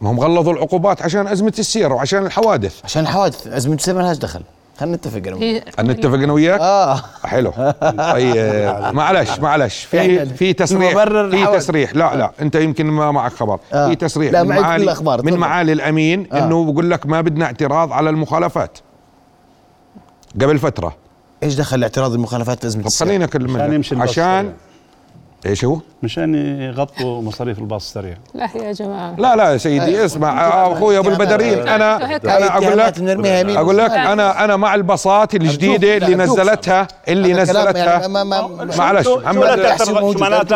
[0.00, 2.80] ما هم غلظوا العقوبات عشان أزمة السير وعشان الحوادث.
[2.84, 4.42] عشان الحوادث أزمة السير ما لهاش دخل.
[4.80, 5.80] خلينا نتفق أنا وياك.
[5.80, 7.50] نتفق أنا وياك آه حلو
[8.12, 8.36] طيب
[8.98, 11.58] معلش معلش في يعني في تصريح المبرر في.
[11.58, 13.88] تصريح لا لا أنت يمكن ما معك خبر آه.
[13.88, 15.36] في تصريح لا، من معالي من.
[15.36, 16.38] معالي الأمين آه.
[16.46, 18.78] إنه بقول لك ما بدنا اعتراض على المخالفات
[20.40, 20.96] قبل فترة
[21.42, 24.52] إيش دخل اعتراض المخالفات في إزمة؟ خلينا اكلم عشان يمشي الباص عشان سريع.
[25.46, 30.46] إيش هو؟ مشان يغطوا مصاريف الباص السريع لا يا جماعة لا لا يا سيدي اسمع
[30.46, 32.98] آه، أخوي أبو البدرين أنا أنا أقول لك
[33.56, 33.90] أقول لك.
[33.90, 36.14] أنا أنا مع الباصات الجديدة اللي.
[36.14, 38.08] نزلتها اللي نزلتها يعني
[38.78, 39.82] معلش محمد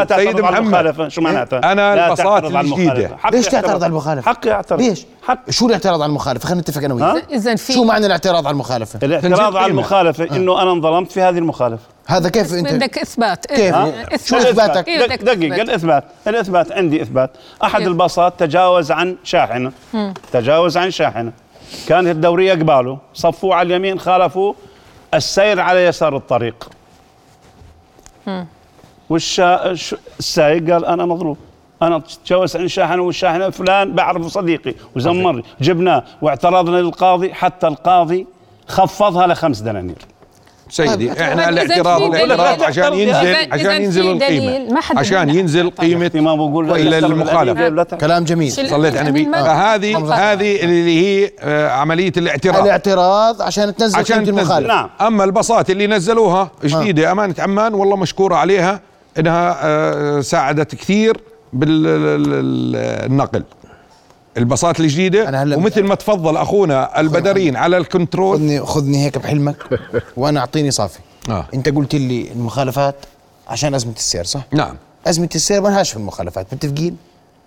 [0.09, 0.57] سيد على محمد.
[0.57, 2.61] المخالفة شو معناتها الجديدة.
[2.61, 3.17] المخالفة.
[3.17, 3.47] حق ليش.
[3.49, 7.25] تعترض على المخالفة؟ حق يعترض ليش؟ حق شو الاعتراض على المخالفة؟ خلينا نتفق أنا؟ وياك
[7.33, 9.67] اذا في شو معنى الاعتراض على المخالفة؟ الاعتراض على قيمة.
[9.67, 13.47] المخالفة إنه أنا انظلمت في هذه المخالفة هذا كيف انت بدك إثبات.
[13.47, 14.25] كيف؟ إيه،؟ إثبات.
[14.25, 17.31] شو إثباتك؟ كيف بدك دق- دقيقة تثبت؟ الإثبات الإثبات عندي إثبات.
[17.65, 19.73] أحد كيف؟ الباصات تجاوز عن شاحنة.
[20.33, 21.33] تجاوز عن شاحنة.
[21.89, 24.55] كانت الدورية قباله صفوه على اليمين خالفوا
[25.15, 26.69] السير على يسار الطريق.
[29.11, 31.39] والشا الش- السايق قال أنا مضروب
[31.83, 34.75] أنا تجاوز عن شاحنة والشاحنة فلان بعرفه صديقي.
[34.97, 36.05] وزمر جبناه.
[36.23, 38.27] واعترضنا للقاضي حتى القاضي
[38.69, 39.97] خفضها لخمس دنانير.
[40.71, 44.81] سيدي طيب، إحنا طيب، الاعتراض الاعتراض عشان ينزل عشان ينزل القيمة.
[44.97, 45.31] عشان.
[45.31, 47.97] ينزل قيمة ما بقول لا إلى المخالفة.
[47.97, 48.53] كلام جميل.
[48.53, 52.63] صليت على النبي ما- هذه اللي هي آه، عملية الاعتراض.
[52.65, 54.41] الاعتراض عشان تنزل عشان قيمة تنزل.
[54.41, 54.91] المخالف نعم.
[55.01, 58.81] أما الباصات اللي نزلوها جديده أمانة عمان والله مشكورة عليها
[59.19, 61.17] إنها آه، ساعدت كثير
[61.53, 63.43] بالنقل.
[64.39, 69.19] الباصات الجديدة أنا هلا- ومثل ما تفضل أخونا البدرين على ال control خذني خذني هيك
[69.19, 69.57] بحلمك
[70.17, 71.47] وأنا أعطيني صافي آه.
[71.55, 72.95] أنت قلت لي المخالفات
[73.49, 76.97] عشان أزمة السير صح؟ نعم أزمة السير ما لهاش في المخالفات متفقين؟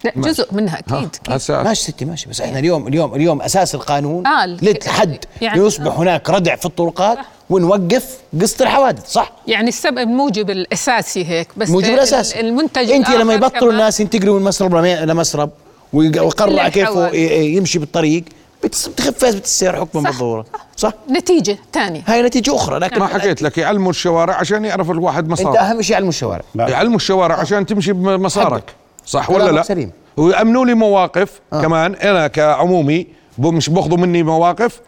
[0.04, 1.52] لا جزء منها ها، أكيد أكيد.
[1.56, 6.30] ماشي ستي ماشي بس إحنا اليوم اليوم اليوم أساس القانون آه، لحد يعني- يصبح هناك
[6.30, 7.17] ردع في الطرقات
[7.50, 13.10] ونوقف قصه الحوادث صح؟ يعني السبب الموجب الأساسي هيك بس موجب ال- الاساس المنتج أنت
[13.10, 15.50] لما يبطلوا الناس ينتقلوا من مسرب لم- لمسرب
[15.93, 16.89] ويق- ويقرع كيف.
[17.58, 18.23] يمشي بالطريق
[18.63, 20.10] بتس- بتخف ازمه السير حكما صح.
[20.10, 20.45] بالضرورة
[20.78, 25.23] صح؟ نتيجة ثانية هاي نتيجة أخرى لكن ما حكيت لك يعلموا الشوارع عشان يعرف الواحد
[25.23, 28.63] أنت مسار أهم شيء علم الشوارع يعلموا الشوارع عشان تمشي بمسارك.
[29.06, 29.91] صح ولا لا سليم.
[30.17, 31.62] ويأمنوا لي مواقف آه.
[31.62, 34.80] كمان أنا كعمومي مش بأخذوا مني مواقف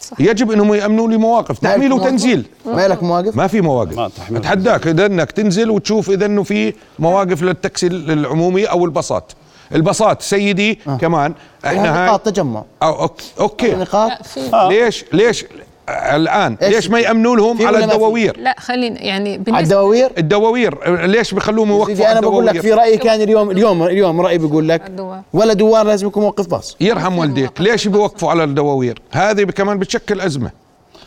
[0.00, 0.20] صح.
[0.20, 4.40] يجب إنهم يأمنوا لي مواقف تحميل؟ وتنزيل ما لك مواقف؟ ما في مواقف ما تحميل
[4.40, 9.32] أتحداك إذا إنك تنزل وتشوف إذا إنه في مواقف للتاكسي العمومي أو الباصات
[9.74, 11.34] الباصات سيدي كمان.
[11.66, 12.64] إحنا هاي نقاط تجمع.
[12.82, 13.74] أو okay, okay.
[13.74, 14.10] نقاط.
[14.10, 15.44] لا في ليش ليش
[15.88, 21.34] الآن؟ ليش ما يأمنوا لهم على؟ الدواوير؟ لا خلينا يعني على بالنسبة الدواوير؟ الدواوير ليش
[21.34, 24.38] بخلوهم يوقفوا سيدي على أنا بقول لك في الدواوير رأيي كان اليوم اليوم اليوم رايي
[24.38, 24.92] بيقول لك.
[25.32, 26.76] ولا دوار لازم يكون موقف باص.
[26.80, 27.60] يرحم والديك.
[27.60, 30.50] ليش بيوقفوا على الدواوير؟ هذه كمان بتشكل أزمة.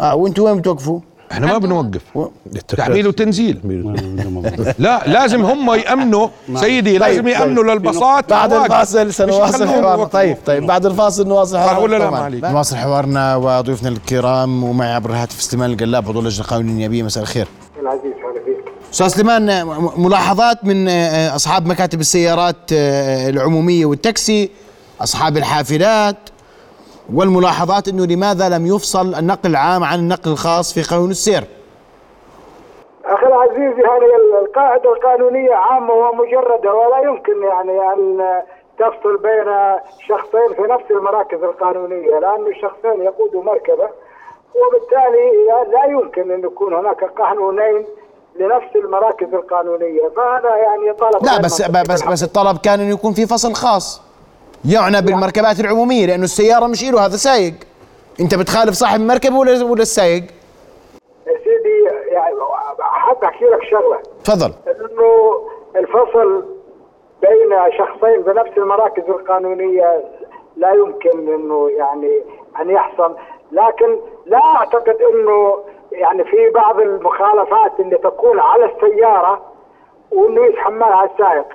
[0.02, 0.99] آه وأنتم وين بتوقفوا؟
[1.34, 2.02] إحنا ما بنوقف.
[2.15, 2.28] و-
[2.67, 3.60] تحميل وتنزيل.
[4.80, 6.28] لا لازم هم يأمنوا.
[6.62, 8.54] سيدي لازم يأمنوا للباصات بعد.
[8.54, 10.06] الفاصل سنواصل حوارنا.
[10.06, 11.58] طيب طيب بعد الفاصل نواصل.
[11.58, 12.43] ما عليك.
[12.43, 17.48] نواصل حوارنا وضيوفنا الكرام ومعي عبر الهاتف سليمان القلاب عضو اللجنه القانونيه النيابيه مساء الخير.
[17.82, 18.13] العزيز
[18.93, 19.65] أستاذ سليمان
[19.98, 20.89] ملاحظات من
[21.36, 24.50] أصحاب مكاتب السيارات العمومية والتاكسي
[25.02, 26.17] أصحاب الحافلات
[27.13, 31.44] والملاحظات إنه لماذا لم يفصل النقل العام عن النقل الخاص في قانون السير
[33.06, 38.42] أخي العزيز هذه القاعدة القانونية عامة ومجردة ولا يمكن يعني أن
[38.80, 39.54] تفصل بين
[40.08, 43.89] شخصين في نفس المراكز القانونية لأن الشخصين يقودوا مركبة
[44.56, 45.28] وبالتالي
[45.72, 47.86] لا يمكن أن يكون هناك قانونين
[48.36, 52.08] لنفس المراكز القانونية فهذا يعني طلب لا بس بس.
[52.08, 54.12] بس الطلب كان انه يكون في فصل خاص
[54.65, 57.54] يعنى بالمركبات العمومية لأنه السيارة مش له هذا سايق.
[58.19, 60.23] أنت بتخالف صاحب المركبه ولا ولا السايق؟
[61.28, 62.36] يا سيدي يعني
[62.80, 63.99] حاب أحكي لك شغلة.
[64.23, 64.54] تفضل.
[64.67, 65.34] إنه
[65.76, 66.45] الفصل
[67.21, 70.04] بين شخصين بنفس المراكز القانونية
[70.58, 72.21] لا يمكن إنه يعني
[72.62, 73.15] أن يحصل.
[73.52, 75.58] لكن لا أعتقد إنه
[75.91, 79.41] يعني في بعض المخالفات اللي تكون على السيارة
[80.12, 81.45] وانه يتحملها السائق.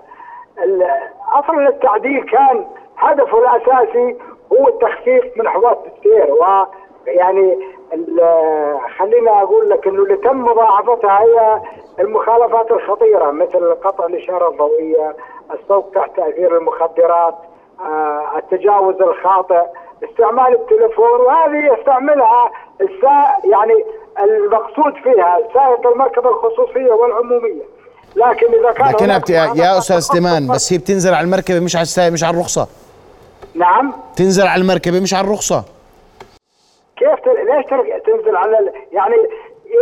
[0.64, 0.86] ال-
[1.32, 2.66] أصلا التعديل كان
[2.98, 4.16] هدفه الأساسي
[4.52, 7.58] هو التخفيف من حوادث السير ويعني
[7.92, 11.60] ال- خليني أقول لك إنه اللي تم مضاعفتها هي
[12.00, 15.16] المخالفات الخطيرة مثل قطع الإشارة الضوئية،
[15.54, 17.34] السوق تحت تأثير المخدرات،
[17.80, 19.62] آه، التجاوز الخاطئ،
[20.10, 23.84] استعمال التليفون وهذه يستعملها السائق يعني
[24.20, 27.62] المقصود فيها سائق المركبة الخصوصية والعمومية.
[28.16, 31.76] لكن إذا كان لكن هناك بت- يا أستاذ سليمان بس هي بتنزل على المركبة مش
[31.76, 32.68] على السايق مش على الرخصة
[33.58, 33.92] نعم.
[34.16, 35.64] تنزل على المركبة مش على الرخصة.
[36.96, 37.46] كيف تل...
[37.46, 38.00] ليش تل...
[38.06, 38.72] تنزل على ال...
[38.92, 39.14] يعني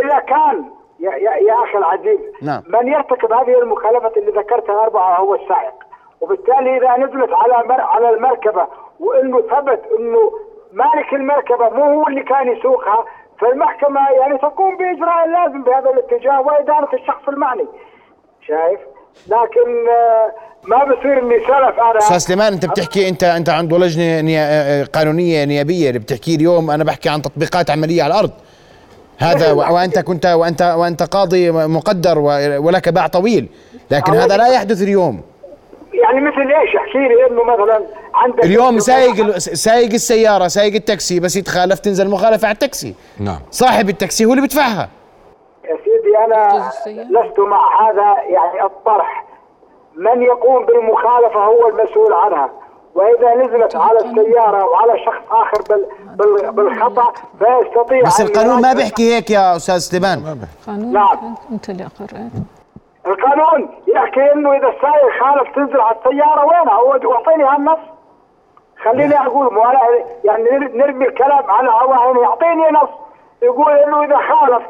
[0.03, 0.65] إذا كان
[0.99, 2.63] يا, يا, يا أخي العزيز نعم.
[2.67, 5.73] من يرتكب هذه المخالفة اللي ذكرتها أربعة هو السائق.
[6.21, 7.81] وبالتالي إذا نزلت على مر...
[7.81, 8.67] على المركبة
[8.99, 10.31] وإنه ثبت إنه
[10.73, 13.05] مالك المركبة مو هو اللي كان يسوقها
[13.39, 17.67] فالمحكمة يعني تقوم بإجراء اللازم بهذا الاتجاه وادانه الشخص المعني.
[18.47, 18.79] شايف؟
[19.27, 20.31] لكن آه،
[20.67, 21.97] ما بصير إني سلف أنا.
[21.97, 26.71] أستاذ سليمان أنت بتحكي أنت أنت عنده لجنة نيا- آه، قانونية نيابية اللي بتحكي اليوم.
[26.71, 28.31] أنا بحكي عن تطبيقات عملية على الأرض.
[29.17, 32.19] هذا وأنت كنت وأنت وأنت قاضي مقدر
[32.59, 33.49] ولك باع طويل.
[33.91, 35.21] لكن هذا لا يحدث اليوم.
[35.93, 37.81] يعني مثل إيش؟ احكي لي إنه مثلا
[38.13, 42.93] عندك اليوم سايق سايق السيارة سايق التاكسي بس يتخالف تنزل مخالفة على التاكسي.
[43.19, 43.39] نعم.
[43.51, 44.89] صاحب التاكسي هو اللي بدفعها
[46.25, 47.07] جزء السيارة.
[47.07, 49.23] لست مع هذا يعني الطرح.
[49.95, 52.49] من يقوم بالمخالفة هو المسؤول عنها.
[52.95, 58.73] وإذا نزلت على السيارة وعلى شخص آخر بال بال بالخطأ فيستطيع بس أن القانون ما
[58.73, 60.37] بيحكي هيك يا أستاذ سليمان.
[60.67, 61.35] قانون نعم.
[61.51, 62.11] أنت اللي اقريت
[63.07, 67.79] القانون يحكي إنه إذا السائق خالف تنزل على السيارة وينها هو؟ واعطيني هالنص
[68.83, 69.79] خليني أقول مو أنا
[70.23, 72.89] يعني نر- نرمي الكلام على هواء يعطيني نص.
[73.41, 74.63] يقول إنه إذا خالف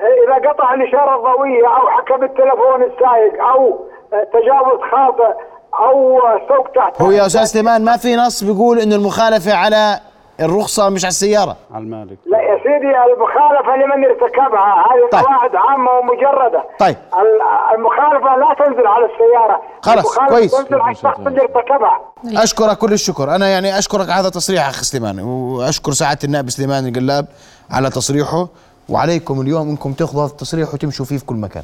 [0.00, 3.80] إذا قطع الاشاره الضوئيه أو حكى بالتلفون السائق أو
[4.10, 5.34] تجاوز خاطئ
[5.78, 10.00] أو سوق تحت هو يا أستاذ سليمان ما في نص بيقول إنه المخالفة على
[10.40, 12.18] الرخصة مش على السيارة؟ على المالك.
[12.26, 14.84] لا يا سيدي المخالفة لمن ارتكبها.
[14.90, 15.24] هذه طيب.
[15.24, 16.64] قواعد عامة ومجردة.
[16.78, 16.96] طيب.
[17.14, 19.60] ال- المخالفة لا تنزل على السيارة.
[19.82, 20.52] خلاص، كويس.
[20.52, 22.00] تنزل على الشخص اللي ارتكبها.
[22.42, 23.34] أشكرك كل الشكر.
[23.34, 27.26] أنا يعني أشكرك على هذا التصريح اخ سليمان وأشكر سعادة النائب سليمان القلاب
[27.70, 28.48] على تصريحه.
[28.88, 31.62] وعليكم اليوم انكم تاخذوا هذا التصريح وتمشوا فيه في كل مكان.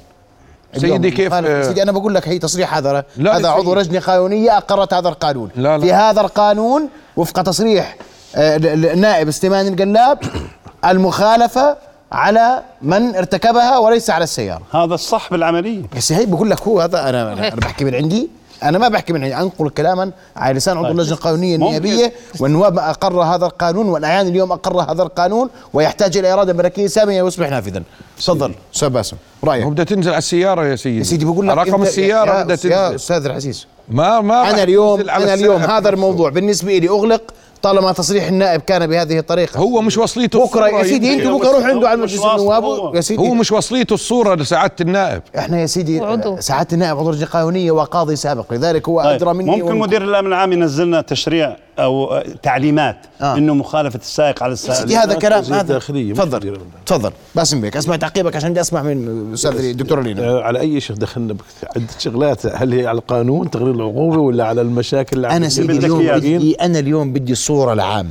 [0.77, 3.75] سيدي كيف- مخالف- سيدي أنا بقول لك هي تصريح هذا لا هذا عضو.
[3.75, 5.49] لجنه قانونيه أقرت هذا القانون.
[5.57, 5.85] لا لا.
[5.85, 7.97] في هذا القانون وفق تصريح
[8.37, 10.19] آه، ال- ال- النائب سليمان القلاب
[10.91, 11.77] المخالفة
[12.13, 14.63] على من ارتكبها وليس على السيارة.
[14.75, 15.83] هذا الصح بالعملية.
[15.97, 18.29] بس هي بقول لك هو هذا أنا أنا بحكي من عندي.
[18.63, 20.93] أنا ما بحكي من عندي أنقل كلاما على لسان عضو طيب.
[20.99, 21.77] اللجنه القانونيه ممكن.
[21.77, 27.23] النيابيه والنواب أقر هذا القانون والاعيان اليوم أقر هذا القانون ويحتاج إلى إرادة ملكية سامية
[27.23, 27.83] ويصبح نافذا
[28.19, 31.83] تفضل أستاذ باسم رأيك بدها تنزل على السيارة يا سيدي يا سيدي بقول لك رقم
[31.83, 35.89] السيارة يا, بدها يا تنزل أستاذ العزيز ما ما أنا اليوم أنا اليوم هذا.
[35.89, 37.23] الموضوع بالنسبة لي أغلق
[37.63, 41.27] طالما تصريح النائب كان بهذه الطريقة هو مش وصليته بكرة يا سيدي يمكن.
[41.27, 42.95] أنت بكرة روح عنده على مجلس النواب هو.
[42.95, 46.03] يا سيدي هو مش وصليته الصورة لسعادة النائب إحنا يا سيدي.
[46.39, 49.79] سعادة النائب عضو لجنه قانونية وقاضي سابق لذلك هو طيب، أدرى مني ممكن.
[49.79, 53.37] مدير الأمن العام ينزل لنا تشريع أو تعليمات آه.
[53.37, 55.79] إنه مخالفة السائق على سيدي السائق هذا كلام هذا.
[55.79, 56.61] تفضل.
[56.87, 57.13] تفضل.
[57.35, 60.29] باسم بيك أسمع تعقيبك عشان بدي أسمع من الاستاذ الدكتور لينا.
[60.29, 61.37] آه، على أي شيء دخلنا؟
[61.77, 62.47] عدة شغلات.
[62.47, 66.07] هل هي على القانون تغيير العقوبة ولا على المشاكل اللي أنا عم سيدي اليوم.
[66.07, 68.11] بدي أنا اليوم بدي الصورة العامة.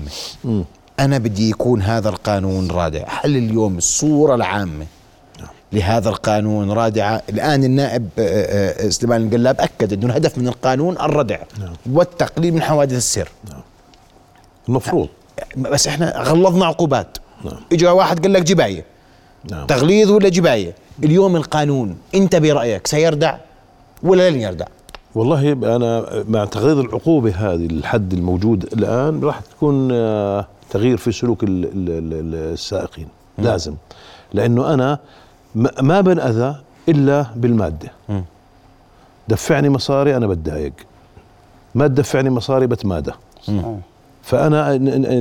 [1.00, 3.04] أنا بدي يكون هذا القانون رادع.
[3.08, 4.86] هل اليوم الصورة العامة.
[5.74, 6.72] لهذا القانون.
[6.72, 11.38] رادعة الآن النائب آه، آه، سليمان القلاب أكد أنه الهدف من القانون الردع
[11.92, 13.30] والتقليل من حوادث السير
[14.70, 15.08] المفروض.
[15.58, 17.18] بس إحنا غلظنا عقوبات.
[17.46, 17.58] نعم.
[17.74, 18.86] اجى واحد قال لك جباية.
[19.52, 19.66] نعم.
[19.68, 23.38] تغليظ ولا جباية؟ اليوم القانون أنت برأيك سيردع
[24.04, 24.66] ولا لن يردع؟
[25.16, 31.44] والله أنا مع تغيير العقوبة هذه الحد الموجود الآن راح تكون آه، تغيير في سلوك
[31.44, 33.08] ال- ال- ال- السائقين.
[33.38, 33.76] لازم.
[34.34, 35.00] لأنه أنا
[35.56, 36.56] ما- ما بنأذى
[36.90, 37.92] إلا بالمادة.
[39.28, 40.74] دفعني مصاري أنا بتضايق.
[41.76, 43.12] ما تدفعني مصاري بتمادى.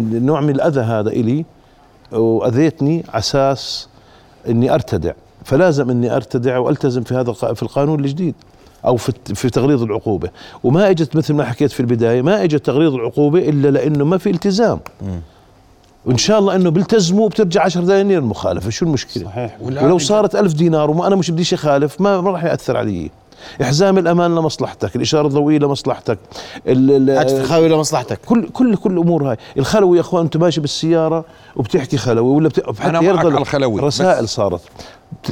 [0.09, 1.45] ن- نوع من الأذى هذا إلي
[2.13, 3.89] وأذيتني على أساس
[4.49, 5.13] إني أرتدع.
[5.45, 8.35] فلازم إني أرتدع وألتزم في هذا في القانون الجديد
[8.87, 10.31] أو في في تغليظ العقوبة.
[10.65, 14.31] وما إجت مثل ما حكيت في البداية ما إجت تغليظ العقوبة إلا لأنه ما في
[14.31, 14.81] التزام.
[16.07, 18.71] وإن شاء الله إنه بيلتزموا بترجع 10 دنانير المخالفة.
[18.71, 19.57] شو المشكلة؟ صحيح.
[19.61, 23.11] ولو صارت ألف دينار وما أنا مش بديش أخالف ما ما راح يأثر علي.
[23.63, 26.19] إحزام الأمان لمصلحتك الإشارة الضوئية لمصلحتك
[26.67, 28.21] ال- ال- هات تخاوي لمصلحتك.
[28.27, 29.37] كل كل كل الأمور هاي.
[29.59, 31.25] الخلوي يا أخوان أنت ماشي بالسيارة
[31.57, 32.61] وبتحكي خلوي ولا بت...
[32.81, 34.61] حتى معك يرضى على الخلوي، رسائل بس- صارت.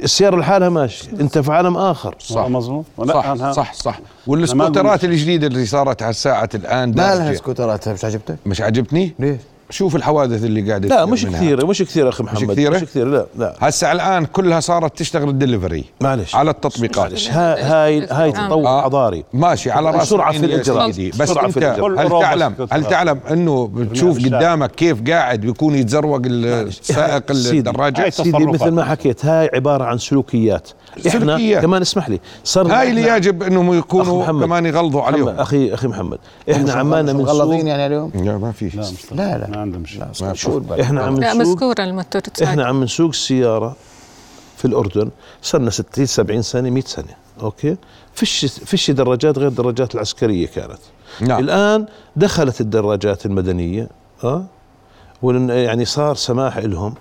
[0.03, 2.15] السيارة لحالها ماشي أنت في عالم آخر.
[2.19, 2.47] صح.
[2.49, 2.85] مظبوط.
[3.09, 4.01] صح صح صح.
[4.01, 7.31] ما والسكوترات الجديدة اللي صارت على الساعة الآن لا دارجة.
[7.31, 9.37] لا سكوترات مش عجبتك؟ مش عجبتني؟ ليش؟
[9.71, 11.41] شوف الحوادث اللي قاعدة لا مش منها.
[11.41, 15.29] كثيرة مش كثيرة أخي محمد كثيرة؟ مش كثيرة لا لا هسه الآن كلها صارت تشتغل
[15.29, 18.83] الدليفري معلش على التطبيقات معلش ها- هاي هاي تطور آه.
[18.83, 20.93] حضاري ماشي على راس العين في.
[20.93, 21.11] سيدي.
[21.11, 22.07] بس السرعة إنت في الإجراء.
[22.07, 24.19] هل تعلم هل تعلم إنه بتشوف.
[24.25, 28.47] قدامك كيف قاعد بيكون يتزروق السائق هاي سيدي.
[28.47, 30.69] مثل ما حكيت هاي عبارة عن سلوكيات
[31.09, 31.63] إحنا سلوكيات.
[31.63, 34.27] كمان اسمح لي صار هاي اللي يجب إنهم يكونوا.
[34.27, 36.19] كمان يغلظوا عليهم أخي أخي محمد
[36.53, 38.71] إحنا عمالنا من مغلظين سوق يعني اليوم لا ما في
[39.13, 39.85] لا لا ما عندهم
[40.35, 43.77] شيء البلد؟ إحنا عم لا نسوق مذكورة الموتور إحنا عم نسوق السياره
[44.57, 45.11] في الأردن
[45.43, 47.77] صرنا 60 70 سنة 100 سنة okay؟
[48.15, 50.79] فيش فيش دراجات غير الدراجات العسكرية كانت.
[51.21, 51.41] نعم.
[51.41, 51.87] الآن
[52.17, 53.89] دخلت الدراجات المدنية
[54.25, 54.45] أه؟
[55.23, 56.95] ولن- يعني صار سماح لهم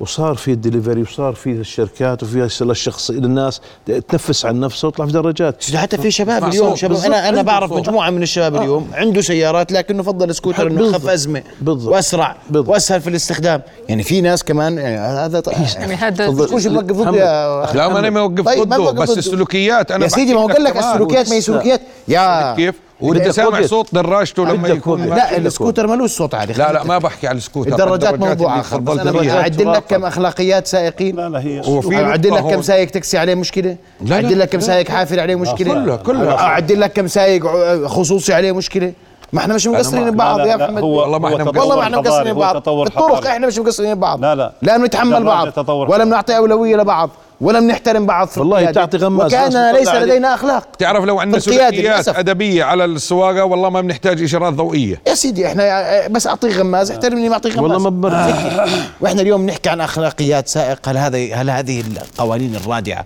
[0.00, 3.60] وصار في الدليفري وصار في الشركات وفي للشخص للناس
[4.08, 6.76] تنفس عن نفسه ويطلع في دراجات حتى في شباب اليوم.
[6.76, 6.98] شباب.
[6.98, 7.72] أنا أنا بعرف.
[7.72, 10.90] مجموعة من الشباب اليوم عنده سيارات لكنه فضل سكوتر إنه.
[10.90, 11.92] اخف أزمة بالضبط.
[11.92, 12.68] وأسرع بالضبط.
[12.68, 15.42] وأسهل في الاستخدام يعني في ناس كمان يعني هذا
[15.78, 16.44] يعني هذا.
[16.46, 17.14] تكونش موقف ضد محمد.
[17.14, 19.18] يا لا ما أنا موقف طيب، ما ضده موقف بس ضده.
[19.18, 20.76] السلوكيات أنا يا سيدي ما هو قال لك.
[20.76, 23.62] السلوكيات ما هي سلوكيات يا كيف وانت سامع.
[23.62, 27.70] صوت دراجته لما يكون لا السكوتر ملوش صوت عالي لا لا ما بحكي على السكوتر
[27.70, 29.40] الدراجات موضوع اخر بس أنا.
[29.40, 32.62] اعدل لك كم أخلاقيات سائقين لا لا هي وفي اعدل لك كم.
[32.62, 34.64] سائق تاكسي عليه مشكلة لا، لا، اعدل لك كم لا.
[34.64, 36.34] سائق حافل عليه مشكلة كلها- كلها.
[36.40, 38.92] اعدل لك كم سائق ع- خصوصي عليه مشكلة
[39.32, 41.82] ما إحنا مش مقصرين ببعض لا، لا، يا لا، محمد والله ما إحنا والله ما
[41.82, 43.26] إحنا مقصرين ببعض الطرق.
[43.26, 44.52] إحنا مش مقصرين ببعض لا، لا.
[44.62, 46.04] لا بنتحمل بعض ولا.
[46.04, 47.10] بنعطي أولوية لبعض
[47.40, 48.64] ولا بنحترم بعض في والله.
[48.64, 49.34] بتعطي غماز.
[49.34, 49.88] وكان ليس.
[49.88, 52.08] لدينا أخلاق تعرف لو عندنا سلوكيات.
[52.08, 57.28] أدبية على السواقة والله ما بنحتاج إشارات ضوئية يا سيدي إحنا بس أعطيك غماز احترمني
[57.28, 58.66] ما أعطيك غماز والله ما بمرق
[59.00, 63.04] وإحنا اليوم نحكي عن أخلاقيات سائق هل هذا هل هذه القوانين الرادعة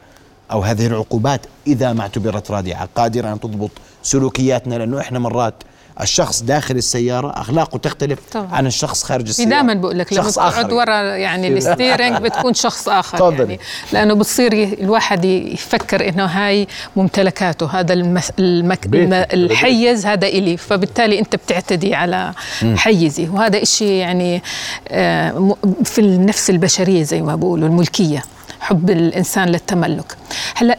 [0.53, 3.70] أو هذه العقوبات إذا ما اعتبرت رادعة قادرة أن تضبط
[4.03, 5.55] سلوكياتنا لأنه إحنا مرات
[6.03, 8.48] الشخص داخل السيارة أخلاقه تختلف طبعاً.
[8.53, 9.48] عن الشخص خارج في السيارة.
[9.51, 10.74] دائما بقول لك شخص آخر.
[10.74, 13.38] ورا يعني الستيرنج بتكون شخص آخر تفضلي.
[13.38, 13.59] يعني
[13.92, 17.92] لأنه بتصير الواحد يفكر إنه هاي ممتلكاته هذا
[18.38, 18.88] المك
[19.34, 20.57] الحيز هذا إلي.
[20.57, 22.32] فبالتالي أنت بتعتدي على
[22.76, 23.28] حيزي.
[23.28, 24.42] وهذا إشي يعني
[24.88, 28.22] آه، م- في النفس البشرية زي ما بقولوا الملكية
[28.61, 30.16] حب الإنسان للتملك.
[30.55, 30.78] هلأ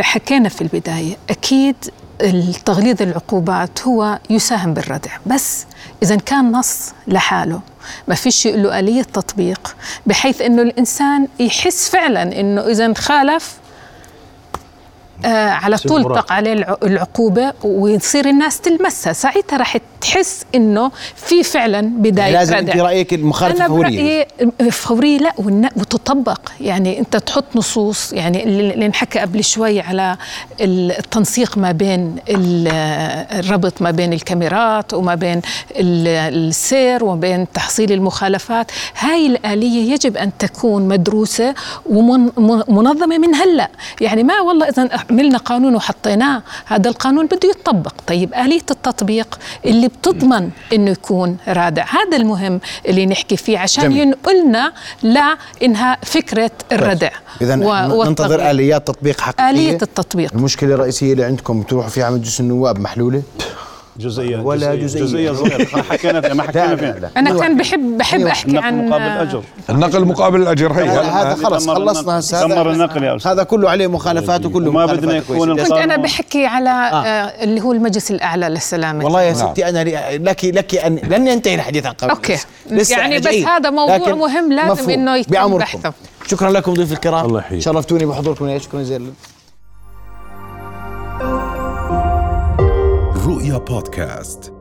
[0.00, 1.76] حكينا في البداية أكيد
[2.20, 5.10] التغليظ العقوبات هو يساهم بالردع.
[5.26, 5.66] بس
[6.02, 7.60] إذا كان نص لحاله
[8.08, 13.56] ما فيش له آلية تطبيق بحيث إنه الإنسان يحس فعلا إنه إذا خالف
[15.24, 16.02] آه على طول.
[16.02, 19.12] تقع عليه الع- العقوبة ويصير الناس تلمسها.
[19.12, 22.72] ساعتها راح تحس إنه في فعلا بداية لازم ردع.
[22.72, 25.32] أنت رأيك المخالفة أنا فوريه برأيي فورية لا
[25.76, 26.40] وتطبق.
[26.60, 28.12] يعني أنت تحط نصوص.
[28.12, 30.16] يعني اللي انحكى قبل شوي على
[30.60, 32.68] التنسيق ما بين ال-
[33.38, 35.40] الربط ما بين الكاميرات وما بين
[35.76, 36.08] ال-
[36.48, 38.70] السير وما بين تحصيل المخالفات.
[38.98, 41.54] هاي الآلية يجب أن تكون مدروسة
[41.86, 43.68] ومنظمة من هلأ.
[44.00, 47.92] يعني ما والله إذا عملنا قانون وحطيناه هذا القانون بده يتطبق.
[48.06, 51.84] طيب آلية التطبيق اللي بتضمن إنه يكون رادع.
[51.84, 53.98] هذا المهم اللي نحكي فيه عشان جميل.
[53.98, 57.10] ينقلنا لإنهاء فكرة الردع
[57.40, 57.54] اذا
[57.92, 58.50] و- ننتظر.
[58.50, 59.50] آليات تطبيق حقيقية.
[59.50, 60.30] آلية التطبيق.
[60.34, 63.22] المشكلة الرئيسية اللي عندكم تروحوا فيها على مجلس النواب محلولة؟
[63.98, 65.30] جزئيه ولا جزئيه, جزئية.
[65.30, 67.10] جزئية صغيرة حكينا فيها ما حكينا فيها.
[67.16, 68.26] أنا كان بحب بحب.
[68.26, 72.10] أحكي النقل عن مقابل اجر النقل مقابل الأجر هي هذا خلص خلصنا النقل.
[72.10, 73.32] هسه دمر النقل يا أستاذ.
[73.32, 75.56] هذا كله عليه مخالفات وكله وما مخالفات بدنا يكون.
[75.56, 77.44] كنت أنا بحكي على آه.
[77.44, 79.52] اللي هو المجلس الأعلى للسلامة والله يا نعم.
[79.52, 79.84] ستي أنا
[80.16, 82.36] لك لك ان لن ينتهي الحديث عن أوكي.
[82.70, 83.26] لسه يعني بس.
[83.26, 84.90] هذا موضوع مهم لازم.
[84.90, 85.58] إنه يتم.
[85.58, 85.92] بحثه.
[86.26, 87.62] شكرا لكم ضيوف الكرام الله يحييك.
[87.62, 89.12] شرفتوني بحضوركم يا شكرا جزيلا
[93.44, 94.52] رؤيا بودكاست